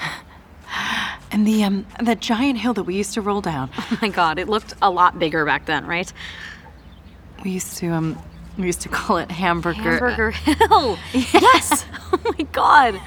and 1.30 1.46
the 1.46 1.62
um 1.62 1.84
the 2.02 2.14
giant 2.14 2.58
hill 2.58 2.72
that 2.72 2.84
we 2.84 2.94
used 2.94 3.12
to 3.14 3.20
roll 3.20 3.42
down. 3.42 3.68
Oh 3.78 3.98
my 4.00 4.08
god, 4.08 4.38
it 4.38 4.48
looked 4.48 4.72
a 4.80 4.88
lot 4.88 5.18
bigger 5.18 5.44
back 5.44 5.66
then, 5.66 5.84
right? 5.84 6.10
We 7.44 7.50
used 7.50 7.76
to 7.76 7.88
um 7.88 8.18
we 8.58 8.66
used 8.66 8.80
to 8.82 8.88
call 8.88 9.18
it 9.18 9.30
hamburger. 9.30 9.80
Hamburger 9.80 10.30
Hill. 10.30 10.98
Yes. 11.12 11.84
oh 12.12 12.20
my 12.38 12.44
god. 12.52 13.00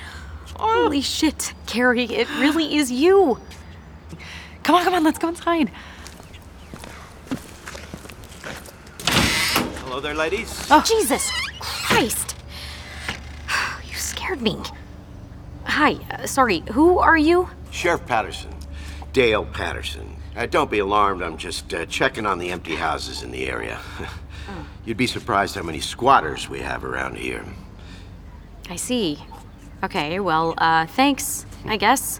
Holy 0.57 1.01
shit, 1.01 1.53
Kari, 1.67 2.03
it 2.05 2.29
really 2.39 2.75
is 2.75 2.91
you. 2.91 3.39
Come 4.63 4.75
on, 4.75 4.83
come 4.83 4.93
on, 4.93 5.03
let's 5.03 5.17
go 5.17 5.29
inside. 5.29 5.71
Hello 9.83 9.99
there, 9.99 10.13
ladies. 10.13 10.67
Oh, 10.69 10.83
Jesus 10.85 11.31
Christ. 11.59 12.35
You 13.87 13.95
scared 13.95 14.41
me. 14.41 14.57
Hi, 15.65 15.93
uh, 16.11 16.27
sorry, 16.27 16.63
who 16.73 16.99
are 16.99 17.17
you? 17.17 17.49
Sheriff 17.71 18.05
Patterson. 18.05 18.53
Dale 19.13 19.45
Patterson. 19.45 20.15
Uh, 20.35 20.45
don't 20.45 20.69
be 20.69 20.79
alarmed, 20.79 21.21
I'm 21.23 21.37
just 21.37 21.73
uh, 21.73 21.85
checking 21.85 22.25
on 22.25 22.37
the 22.37 22.51
empty 22.51 22.75
houses 22.75 23.23
in 23.23 23.31
the 23.31 23.47
area. 23.47 23.79
You'd 24.89 24.97
be 24.97 25.05
surprised 25.05 25.53
how 25.53 25.61
many 25.61 25.81
squatters 25.81 26.49
we 26.49 26.61
have 26.61 26.83
around 26.83 27.15
here. 27.15 27.45
I 28.71 28.75
see. 28.75 29.19
Okay, 29.83 30.19
well, 30.19 30.55
uh, 30.57 30.87
thanks, 30.87 31.45
I 31.65 31.77
guess. 31.77 32.19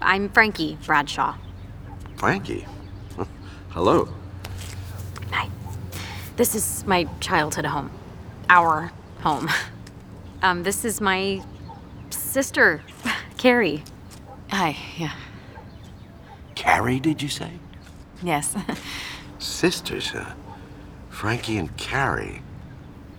I'm 0.00 0.28
Frankie 0.28 0.78
Bradshaw. 0.86 1.34
Frankie. 2.14 2.68
Hello. 3.70 4.08
This 6.36 6.54
is 6.54 6.84
my 6.86 7.08
childhood 7.18 7.66
home. 7.66 7.90
Our 8.48 8.92
home. 9.22 9.50
Um, 10.42 10.62
this 10.62 10.84
is 10.84 11.00
my 11.00 11.42
sister, 12.10 12.82
Kari. 13.38 13.82
Hi, 14.50 14.76
yeah. 14.98 15.14
Kari, 16.54 17.00
did 17.00 17.22
you 17.22 17.30
say? 17.30 17.50
Yes. 18.22 18.54
Sisters, 19.38 20.10
huh? 20.10 20.34
Frankie 21.14 21.56
and 21.56 21.74
Kari. 21.76 22.42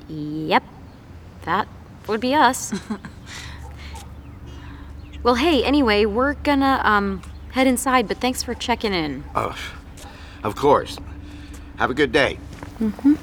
Yep. 0.10 0.64
That 1.44 1.68
would 2.08 2.20
be 2.20 2.36
us. 2.36 2.74
well, 5.24 5.36
hey, 5.36 5.64
anyway, 5.64 6.06
we're 6.06 6.34
gonna, 6.34 6.82
um, 6.84 7.22
head 7.52 7.68
inside, 7.68 8.08
but 8.08 8.18
thanks 8.18 8.44
for 8.44 8.54
checking 8.54 8.94
in. 8.94 9.24
Oh, 9.34 9.56
of 10.44 10.56
course. 10.56 10.98
Have 11.78 11.90
a 11.90 11.94
good 11.94 12.12
day. 12.12 12.38
Mm-hmm. 12.80 13.14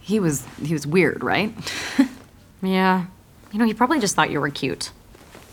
He 0.00 0.20
was 0.20 0.44
he 0.62 0.74
was 0.74 0.86
weird, 0.86 1.24
right? 1.24 1.50
Yeah. 2.66 3.06
You 3.52 3.58
know, 3.58 3.64
he 3.64 3.74
probably 3.74 4.00
just 4.00 4.16
thought 4.16 4.30
you 4.30 4.40
were 4.40 4.50
cute. 4.50 4.90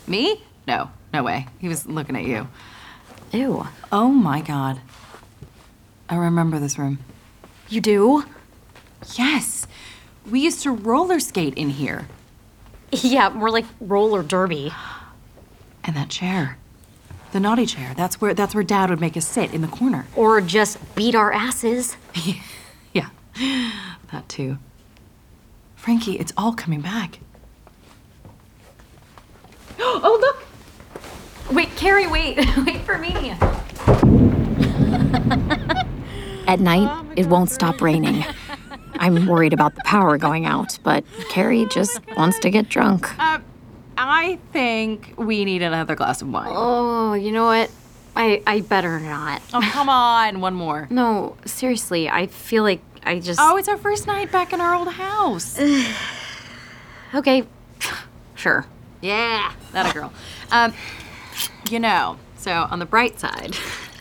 Me? 0.06 0.42
No, 0.66 0.90
no 1.12 1.22
way. 1.22 1.46
He 1.60 1.68
was 1.68 1.86
looking 1.86 2.16
at 2.16 2.24
you. 2.24 2.48
Ew. 3.32 3.66
Oh 3.90 4.08
my 4.08 4.40
god. 4.40 4.80
I 6.08 6.16
remember 6.16 6.58
this 6.58 6.78
room. 6.78 6.98
You 7.68 7.80
do? 7.80 8.24
Yes. 9.14 9.66
We 10.30 10.40
used 10.40 10.62
to 10.62 10.70
roller 10.70 11.20
skate 11.20 11.54
in 11.54 11.70
here. 11.70 12.06
Yeah, 12.90 13.30
more 13.30 13.50
like 13.50 13.64
roller 13.80 14.22
derby. 14.22 14.72
And 15.84 15.96
that 15.96 16.10
chair. 16.10 16.58
The 17.32 17.40
naughty 17.40 17.64
chair. 17.64 17.94
That's 17.96 18.20
where 18.20 18.34
that's 18.34 18.54
where 18.54 18.62
dad 18.62 18.90
would 18.90 19.00
make 19.00 19.16
us 19.16 19.26
sit 19.26 19.54
in 19.54 19.62
the 19.62 19.68
corner. 19.68 20.06
Or 20.14 20.40
just 20.42 20.78
beat 20.94 21.14
our 21.14 21.32
asses. 21.32 21.96
yeah. 22.92 23.08
That 24.12 24.28
too. 24.28 24.58
Frankie, 25.82 26.16
it's 26.16 26.32
all 26.36 26.52
coming 26.52 26.80
back. 26.80 27.18
oh, 29.80 30.16
look! 30.20 31.52
Wait, 31.52 31.74
Kari, 31.74 32.06
wait. 32.06 32.36
wait 32.58 32.82
for 32.82 32.98
me. 32.98 33.30
At 36.46 36.60
night, 36.60 37.04
it 37.16 37.26
won't 37.26 37.50
stop 37.50 37.80
raining. 37.80 38.24
I'm 38.94 39.26
worried 39.26 39.52
about 39.52 39.74
the 39.74 39.80
power 39.84 40.16
going 40.18 40.46
out, 40.46 40.78
but 40.84 41.02
Kari 41.30 41.66
just 41.66 41.98
wants 42.16 42.38
to 42.38 42.50
get 42.50 42.68
drunk. 42.68 43.18
Uh, 43.18 43.40
I 43.98 44.38
think 44.52 45.14
we 45.16 45.44
need 45.44 45.62
another 45.62 45.96
glass 45.96 46.22
of 46.22 46.28
wine. 46.28 46.52
Oh, 46.54 47.14
you 47.14 47.32
know 47.32 47.46
what? 47.46 47.72
I 48.14 48.40
I 48.46 48.60
better 48.60 49.00
not. 49.00 49.42
Oh, 49.52 49.60
come 49.72 49.88
on, 49.88 50.40
one 50.40 50.54
more. 50.54 50.86
No, 50.90 51.36
seriously, 51.44 52.08
I 52.08 52.28
feel 52.28 52.62
like 52.62 52.82
I 53.04 53.18
just 53.18 53.40
Oh, 53.42 53.56
it's 53.56 53.68
our 53.68 53.76
first 53.76 54.06
night 54.06 54.30
back 54.32 54.52
in 54.52 54.60
our 54.60 54.74
old 54.74 54.92
house. 54.92 55.58
Okay. 57.14 57.44
Sure. 58.34 58.66
yeah, 59.00 59.52
that 59.70 59.88
a 59.88 59.92
girl. 59.92 60.12
Um, 60.50 60.72
you 61.70 61.78
know, 61.78 62.18
so 62.36 62.66
on 62.70 62.80
the 62.80 62.86
bright 62.86 63.20
side, 63.20 63.54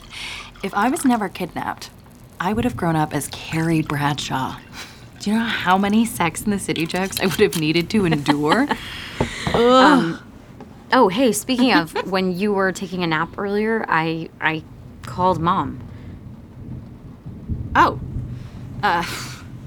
if 0.64 0.74
I 0.74 0.90
was 0.90 1.06
never 1.06 1.30
kidnapped, 1.30 1.92
I 2.40 2.52
would 2.54 2.64
have 2.64 2.76
grown 2.76 2.96
up 2.96 3.14
as 3.14 3.28
Kari 3.32 3.84
Bradshaw. 3.84 4.58
Do 5.20 5.30
you 5.30 5.38
know 5.38 5.44
how 5.44 5.78
many 5.78 6.06
Sex 6.06 6.42
in 6.42 6.50
the 6.50 6.58
City 6.58 6.88
jokes 6.88 7.20
I 7.20 7.26
would 7.28 7.40
have 7.40 7.60
needed 7.60 7.90
to 7.92 8.06
endure? 8.06 8.68
Um, 9.54 10.20
oh, 10.94 11.10
hey, 11.10 11.32
speaking 11.34 11.74
of, 11.74 11.92
when 12.10 12.32
you 12.36 12.54
were 12.54 12.72
taking 12.72 13.04
a 13.04 13.08
nap 13.08 13.38
earlier, 13.38 13.86
I 13.88 14.30
I 14.40 14.64
called 15.04 15.40
mom. 15.42 15.82
Oh. 17.76 18.00
Uh, 18.84 19.04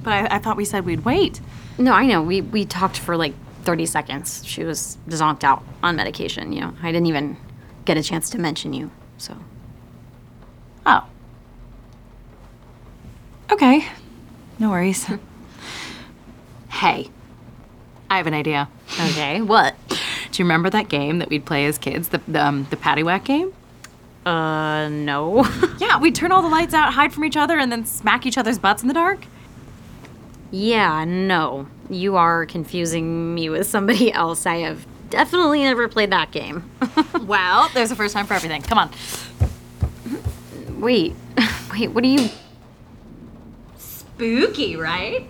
but 0.03 0.13
I, 0.13 0.37
I 0.37 0.39
thought 0.39 0.57
we 0.57 0.65
said 0.65 0.85
we'd 0.85 1.05
wait. 1.05 1.41
No, 1.79 1.93
I 1.93 2.07
know. 2.07 2.23
We 2.23 2.41
we 2.41 2.65
talked 2.65 2.99
for 2.99 3.17
like 3.17 3.35
30 3.65 3.87
seconds. 3.87 4.43
She 4.45 4.65
was 4.65 4.99
zonked 5.09 5.45
out 5.45 5.63
on 5.83 5.97
medication, 5.97 6.53
you 6.53 6.61
know. 6.61 6.75
I 6.83 6.93
didn't 6.93 7.07
even 7.07 7.37
get 7.85 7.97
a 7.97 8.03
chance 8.03 8.31
to 8.31 8.39
mention 8.39 8.73
you. 8.73 8.91
So, 9.19 9.37
Oh. 10.87 11.07
Okay. 13.51 13.87
No 14.59 14.71
worries. 14.71 15.07
hey, 16.71 17.09
I 18.11 18.17
have 18.17 18.27
an 18.27 18.35
idea. 18.35 18.69
Okay, 19.11 19.41
what? 19.43 19.75
Do 19.89 20.43
you 20.43 20.45
remember 20.45 20.71
that 20.71 20.89
game 20.89 21.19
that 21.19 21.29
we'd 21.31 21.45
play 21.45 21.67
as 21.67 21.79
kids, 21.79 22.09
the 22.09 22.21
the, 22.29 22.45
um, 22.45 22.67
the 22.71 22.77
paddywhack 22.77 23.25
game? 23.25 23.53
Uh, 24.27 24.89
no. 24.89 25.45
yeah, 25.79 25.99
we'd 25.99 26.15
turn 26.15 26.33
all 26.33 26.43
the 26.43 26.49
lights 26.49 26.73
out, 26.75 26.95
hide 26.95 27.13
from 27.13 27.25
each 27.25 27.37
other, 27.37 27.59
and 27.59 27.71
then 27.71 27.85
smack 27.85 28.25
each 28.27 28.39
other's 28.39 28.59
butts 28.59 28.83
in 28.83 28.89
the 28.89 28.95
dark. 28.95 29.27
yeah, 30.51 31.05
no. 31.05 31.67
You 31.91 32.17
are 32.17 32.47
confusing 32.47 33.35
me 33.35 33.51
with 33.51 33.67
somebody 33.67 34.11
else. 34.13 34.47
I 34.47 34.57
have 34.59 34.87
definitely 35.11 35.63
never 35.63 35.87
played 35.89 36.11
that 36.11 36.31
game. 36.33 36.71
well, 37.27 37.69
there's 37.75 37.91
a 37.91 37.97
first 37.97 38.15
time 38.15 38.27
for 38.27 38.33
everything. 38.35 38.63
Come 38.63 38.79
on. 38.79 38.91
Wait. 40.81 41.15
Wait, 41.73 41.89
what 41.89 42.05
are 42.05 42.09
you 42.09 42.31
Spooky, 43.77 44.77
right? 44.77 45.27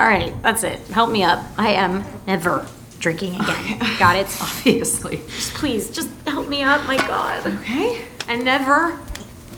All 0.00 0.06
right, 0.06 0.32
that's 0.42 0.62
it. 0.62 0.78
Help 0.88 1.10
me 1.10 1.24
up. 1.24 1.44
I 1.58 1.70
am 1.70 2.04
never 2.26 2.66
drinking 2.98 3.34
again. 3.40 3.78
Got 3.98 4.16
it? 4.16 4.26
Obviously. 4.40 5.16
Just 5.16 5.54
please, 5.54 5.90
just 5.90 6.10
help 6.26 6.48
me 6.48 6.62
up, 6.62 6.86
my 6.86 6.96
god. 6.96 7.44
Okay. 7.46 8.04
And 8.28 8.44
never 8.44 8.98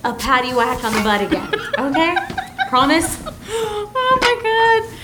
a 0.05 0.15
patty 0.15 0.55
whack 0.55 0.83
on 0.85 0.95
the 0.95 1.01
butt 1.01 1.21
again. 1.21 1.53
Okay? 1.79 2.17
Promise? 2.69 3.23
Oh 3.47 3.91
my 3.95 4.91
god. 4.91 5.04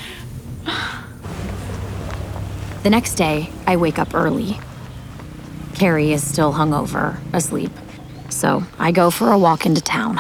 The 2.83 2.90
next 2.90 3.14
day, 3.14 3.51
I 3.66 3.77
wake 3.77 3.99
up 3.99 4.14
early. 4.14 4.59
Kari 5.75 6.12
is 6.12 6.27
still 6.27 6.55
hungover, 6.55 7.19
asleep. 7.35 7.71
So 8.31 8.62
I 8.79 8.90
go 8.90 9.11
for 9.11 9.33
a 9.33 9.38
walk 9.38 9.66
into 9.66 9.83
town. 9.83 10.19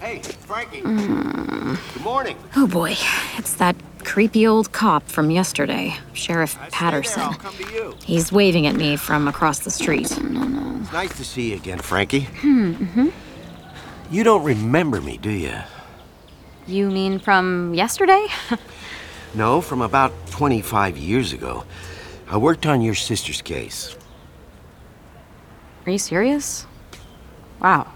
Hey, 0.00 0.20
Frankie. 0.20 0.80
Mm. 0.80 1.78
Good 1.94 2.02
morning. 2.02 2.38
Oh 2.56 2.66
boy, 2.66 2.96
it's 3.36 3.54
that 3.56 3.76
creepy 4.04 4.46
old 4.46 4.72
cop 4.72 5.06
from 5.08 5.30
yesterday, 5.30 5.94
Sheriff 6.14 6.56
Patterson. 6.70 7.34
He's 8.04 8.32
waving 8.32 8.66
at 8.66 8.74
me 8.76 8.96
from 8.96 9.28
across 9.28 9.58
the 9.58 9.70
street. 9.70 10.10
It's 10.12 10.92
nice 10.92 11.14
to 11.16 11.24
see 11.24 11.50
you 11.50 11.56
again, 11.56 11.80
Frankie. 11.80 12.20
Hmm. 12.40 13.08
You 14.10 14.24
don't 14.24 14.44
remember 14.44 15.02
me, 15.02 15.18
do 15.18 15.30
you? 15.30 15.58
You 16.66 16.90
mean 16.90 17.18
from 17.18 17.74
yesterday? 17.74 18.26
No, 19.36 19.60
from 19.60 19.82
about 19.82 20.12
25 20.30 20.96
years 20.96 21.34
ago. 21.34 21.64
I 22.26 22.38
worked 22.38 22.64
on 22.64 22.80
your 22.80 22.94
sister's 22.94 23.42
case. 23.42 23.94
Are 25.84 25.92
you 25.92 25.98
serious? 25.98 26.66
Wow. 27.60 27.92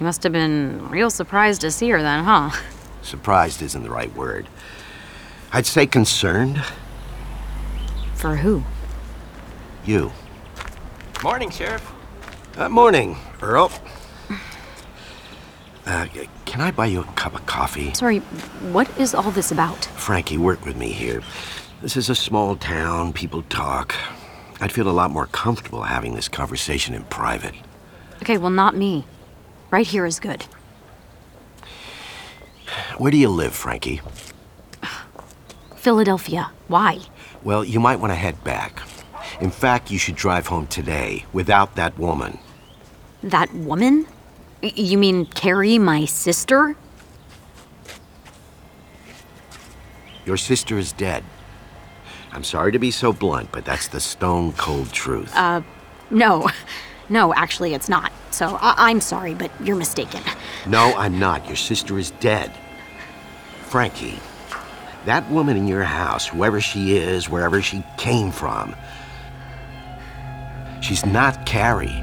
You 0.00 0.04
must 0.04 0.22
have 0.22 0.32
been 0.32 0.88
real 0.88 1.10
surprised 1.10 1.60
to 1.60 1.70
see 1.70 1.90
her 1.90 2.00
then, 2.00 2.24
huh? 2.24 2.50
Surprised 3.02 3.60
isn't 3.60 3.82
the 3.82 3.90
right 3.90 4.12
word. 4.14 4.48
I'd 5.52 5.66
say 5.66 5.86
concerned. 5.86 6.64
For 8.14 8.36
who? 8.36 8.64
You. 9.84 10.12
Morning, 11.22 11.50
Sheriff. 11.50 11.92
Uh, 12.56 12.70
morning, 12.70 13.18
Earl. 13.42 13.70
Uh, 15.88 16.06
can 16.44 16.60
I 16.60 16.70
buy 16.70 16.84
you 16.84 17.00
a 17.00 17.04
cup 17.14 17.34
of 17.34 17.46
coffee? 17.46 17.94
Sorry, 17.94 18.18
what 18.72 18.86
is 18.98 19.14
all 19.14 19.30
this 19.30 19.50
about? 19.50 19.86
Frankie, 19.86 20.36
work 20.36 20.62
with 20.66 20.76
me 20.76 20.92
here. 20.92 21.22
This 21.80 21.96
is 21.96 22.10
a 22.10 22.14
small 22.14 22.56
town, 22.56 23.14
people 23.14 23.40
talk. 23.44 23.94
I'd 24.60 24.70
feel 24.70 24.90
a 24.90 24.92
lot 24.92 25.10
more 25.10 25.28
comfortable 25.28 25.84
having 25.84 26.14
this 26.14 26.28
conversation 26.28 26.94
in 26.94 27.04
private. 27.04 27.54
Okay, 28.20 28.36
well, 28.36 28.50
not 28.50 28.76
me. 28.76 29.06
Right 29.70 29.86
here 29.86 30.04
is 30.04 30.20
good. 30.20 30.42
Where 32.98 33.10
do 33.10 33.16
you 33.16 33.30
live, 33.30 33.54
Frankie? 33.54 34.02
Philadelphia. 35.76 36.50
Why? 36.66 36.98
Well, 37.42 37.64
you 37.64 37.80
might 37.80 37.98
want 37.98 38.10
to 38.10 38.16
head 38.16 38.44
back. 38.44 38.82
In 39.40 39.50
fact, 39.50 39.90
you 39.90 39.98
should 39.98 40.16
drive 40.16 40.48
home 40.48 40.66
today 40.66 41.24
without 41.32 41.76
that 41.76 41.98
woman. 41.98 42.38
That 43.22 43.54
woman? 43.54 44.06
You 44.62 44.98
mean 44.98 45.26
Kari, 45.26 45.78
my 45.78 46.04
sister? 46.04 46.76
Your 50.26 50.36
sister 50.36 50.76
is 50.78 50.92
dead. 50.92 51.24
I'm 52.32 52.44
sorry 52.44 52.72
to 52.72 52.78
be 52.78 52.90
so 52.90 53.12
blunt, 53.12 53.50
but 53.52 53.64
that's 53.64 53.88
the 53.88 54.00
stone 54.00 54.52
cold 54.52 54.92
truth. 54.92 55.34
Uh, 55.34 55.62
no. 56.10 56.48
No, 57.08 57.32
actually, 57.32 57.72
it's 57.72 57.88
not. 57.88 58.12
So 58.30 58.58
I- 58.60 58.90
I'm 58.90 59.00
sorry, 59.00 59.32
but 59.32 59.50
you're 59.64 59.76
mistaken. 59.76 60.20
No, 60.66 60.94
I'm 60.96 61.18
not. 61.18 61.46
Your 61.46 61.56
sister 61.56 61.98
is 61.98 62.10
dead. 62.20 62.52
Frankie, 63.62 64.18
that 65.06 65.30
woman 65.30 65.56
in 65.56 65.66
your 65.66 65.84
house, 65.84 66.26
whoever 66.26 66.60
she 66.60 66.96
is, 66.96 67.30
wherever 67.30 67.62
she 67.62 67.82
came 67.96 68.30
from, 68.30 68.76
she's 70.82 71.06
not 71.06 71.46
Kari. 71.46 72.02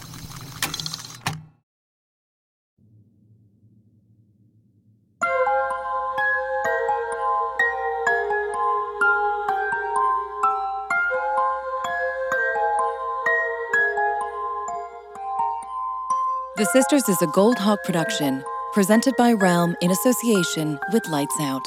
Sisters 16.73 17.09
is 17.09 17.21
a 17.21 17.27
Goldhawk 17.27 17.83
production, 17.83 18.41
presented 18.71 19.13
by 19.17 19.33
Realm 19.33 19.75
in 19.81 19.91
association 19.91 20.79
with 20.93 21.05
Lights 21.09 21.35
Out. 21.41 21.65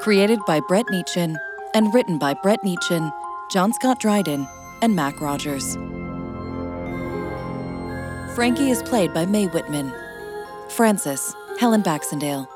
Created 0.00 0.38
by 0.46 0.60
Brett 0.60 0.86
Neichin 0.86 1.36
and 1.74 1.92
written 1.92 2.16
by 2.16 2.32
Brett 2.32 2.62
Neichin, 2.64 3.12
John 3.50 3.70
Scott 3.74 4.00
Dryden, 4.00 4.48
and 4.80 4.96
Mac 4.96 5.20
Rogers. 5.20 5.74
Frankie 8.34 8.70
is 8.70 8.82
played 8.82 9.12
by 9.12 9.26
Mae 9.26 9.46
Whitman. 9.46 9.92
Frances, 10.70 11.34
Helen 11.58 11.82
Baxendale. 11.82 12.48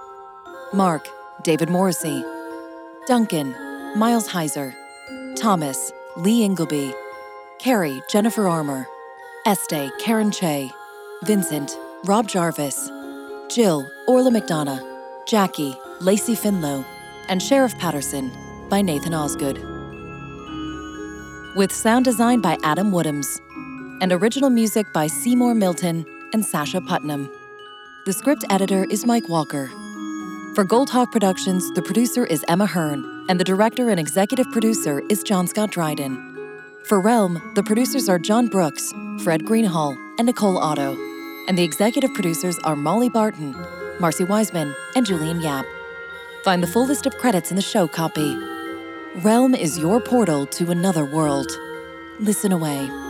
Mark, 0.73 1.07
David 1.43 1.69
Morrissey. 1.69 2.25
Duncan, 3.07 3.55
Miles 3.95 4.27
Heizer. 4.31 4.75
Thomas, 5.37 5.93
Lee 6.17 6.45
Ingleby. 6.45 6.95
Kari, 7.59 8.01
Jennifer 8.09 8.49
Armour. 8.49 8.89
Este, 9.45 9.91
Carin 9.99 10.31
Chea. 10.31 10.73
Vincent, 11.27 11.77
Rob 12.05 12.29
Jarvis. 12.29 12.91
Jill, 13.49 13.89
Orla 14.07 14.31
McDonagh. 14.31 14.83
Jackie, 15.27 15.75
Lacey 16.01 16.35
Findlow. 16.35 16.85
And 17.29 17.43
Sheriff 17.43 17.77
Patterson 17.79 18.31
by 18.69 18.83
Nathan 18.83 19.15
Osgood. 19.15 19.57
With 21.57 21.73
sound 21.73 22.05
design 22.05 22.41
by 22.41 22.59
Adam 22.63 22.91
Woodhams 22.91 23.27
and 24.03 24.13
original 24.13 24.51
music 24.51 24.87
by 24.93 25.07
Seymour 25.07 25.55
Milton 25.55 26.05
and 26.33 26.45
Sacha 26.45 26.81
Puttnam. 26.81 27.31
The 28.05 28.13
script 28.13 28.45
editor 28.51 28.85
is 28.91 29.07
Mike 29.07 29.29
Walker. 29.29 29.69
For 30.55 30.65
Goldhawk 30.65 31.11
Productions, 31.11 31.73
the 31.73 31.83
producer 31.83 32.27
is 32.27 32.45
Emma 32.49 32.67
Hearn, 32.67 33.27
and 33.29 33.41
the 33.41 33.45
director 33.45 33.89
and 33.89 33.99
executive 33.99 34.51
producer 34.53 35.03
is 35.09 35.23
John 35.23 35.47
Scott 35.47 35.71
Dryden. 35.71 36.35
For 36.85 37.01
Realm, 37.01 37.41
the 37.55 37.63
producers 37.63 38.11
are 38.11 38.19
John 38.19 38.49
Brooks, 38.49 38.93
Fred 39.23 39.45
Greenhalgh, 39.45 39.97
and 40.19 40.27
Nicole 40.27 40.59
Otto. 40.59 41.14
And 41.47 41.59
the 41.59 41.63
executive 41.63 42.15
producers 42.15 42.59
are 42.61 42.75
Molly 42.75 43.09
Barton, 43.09 43.55
Marci 43.99 44.27
Wiseman, 44.27 44.75
and 44.97 45.05
Julian 45.05 45.41
Yap. 45.41 45.67
Find 46.43 46.63
the 46.63 46.67
full 46.67 46.87
list 46.87 47.07
of 47.07 47.17
credits 47.19 47.51
in 47.51 47.57
the 47.57 47.63
show 47.63 47.87
copy. 47.87 48.37
Realm 49.23 49.55
is 49.55 49.79
your 49.79 50.01
portal 50.01 50.47
to 50.47 50.71
another 50.71 51.05
world. 51.05 51.51
Listen 52.19 52.51
away. 52.51 53.04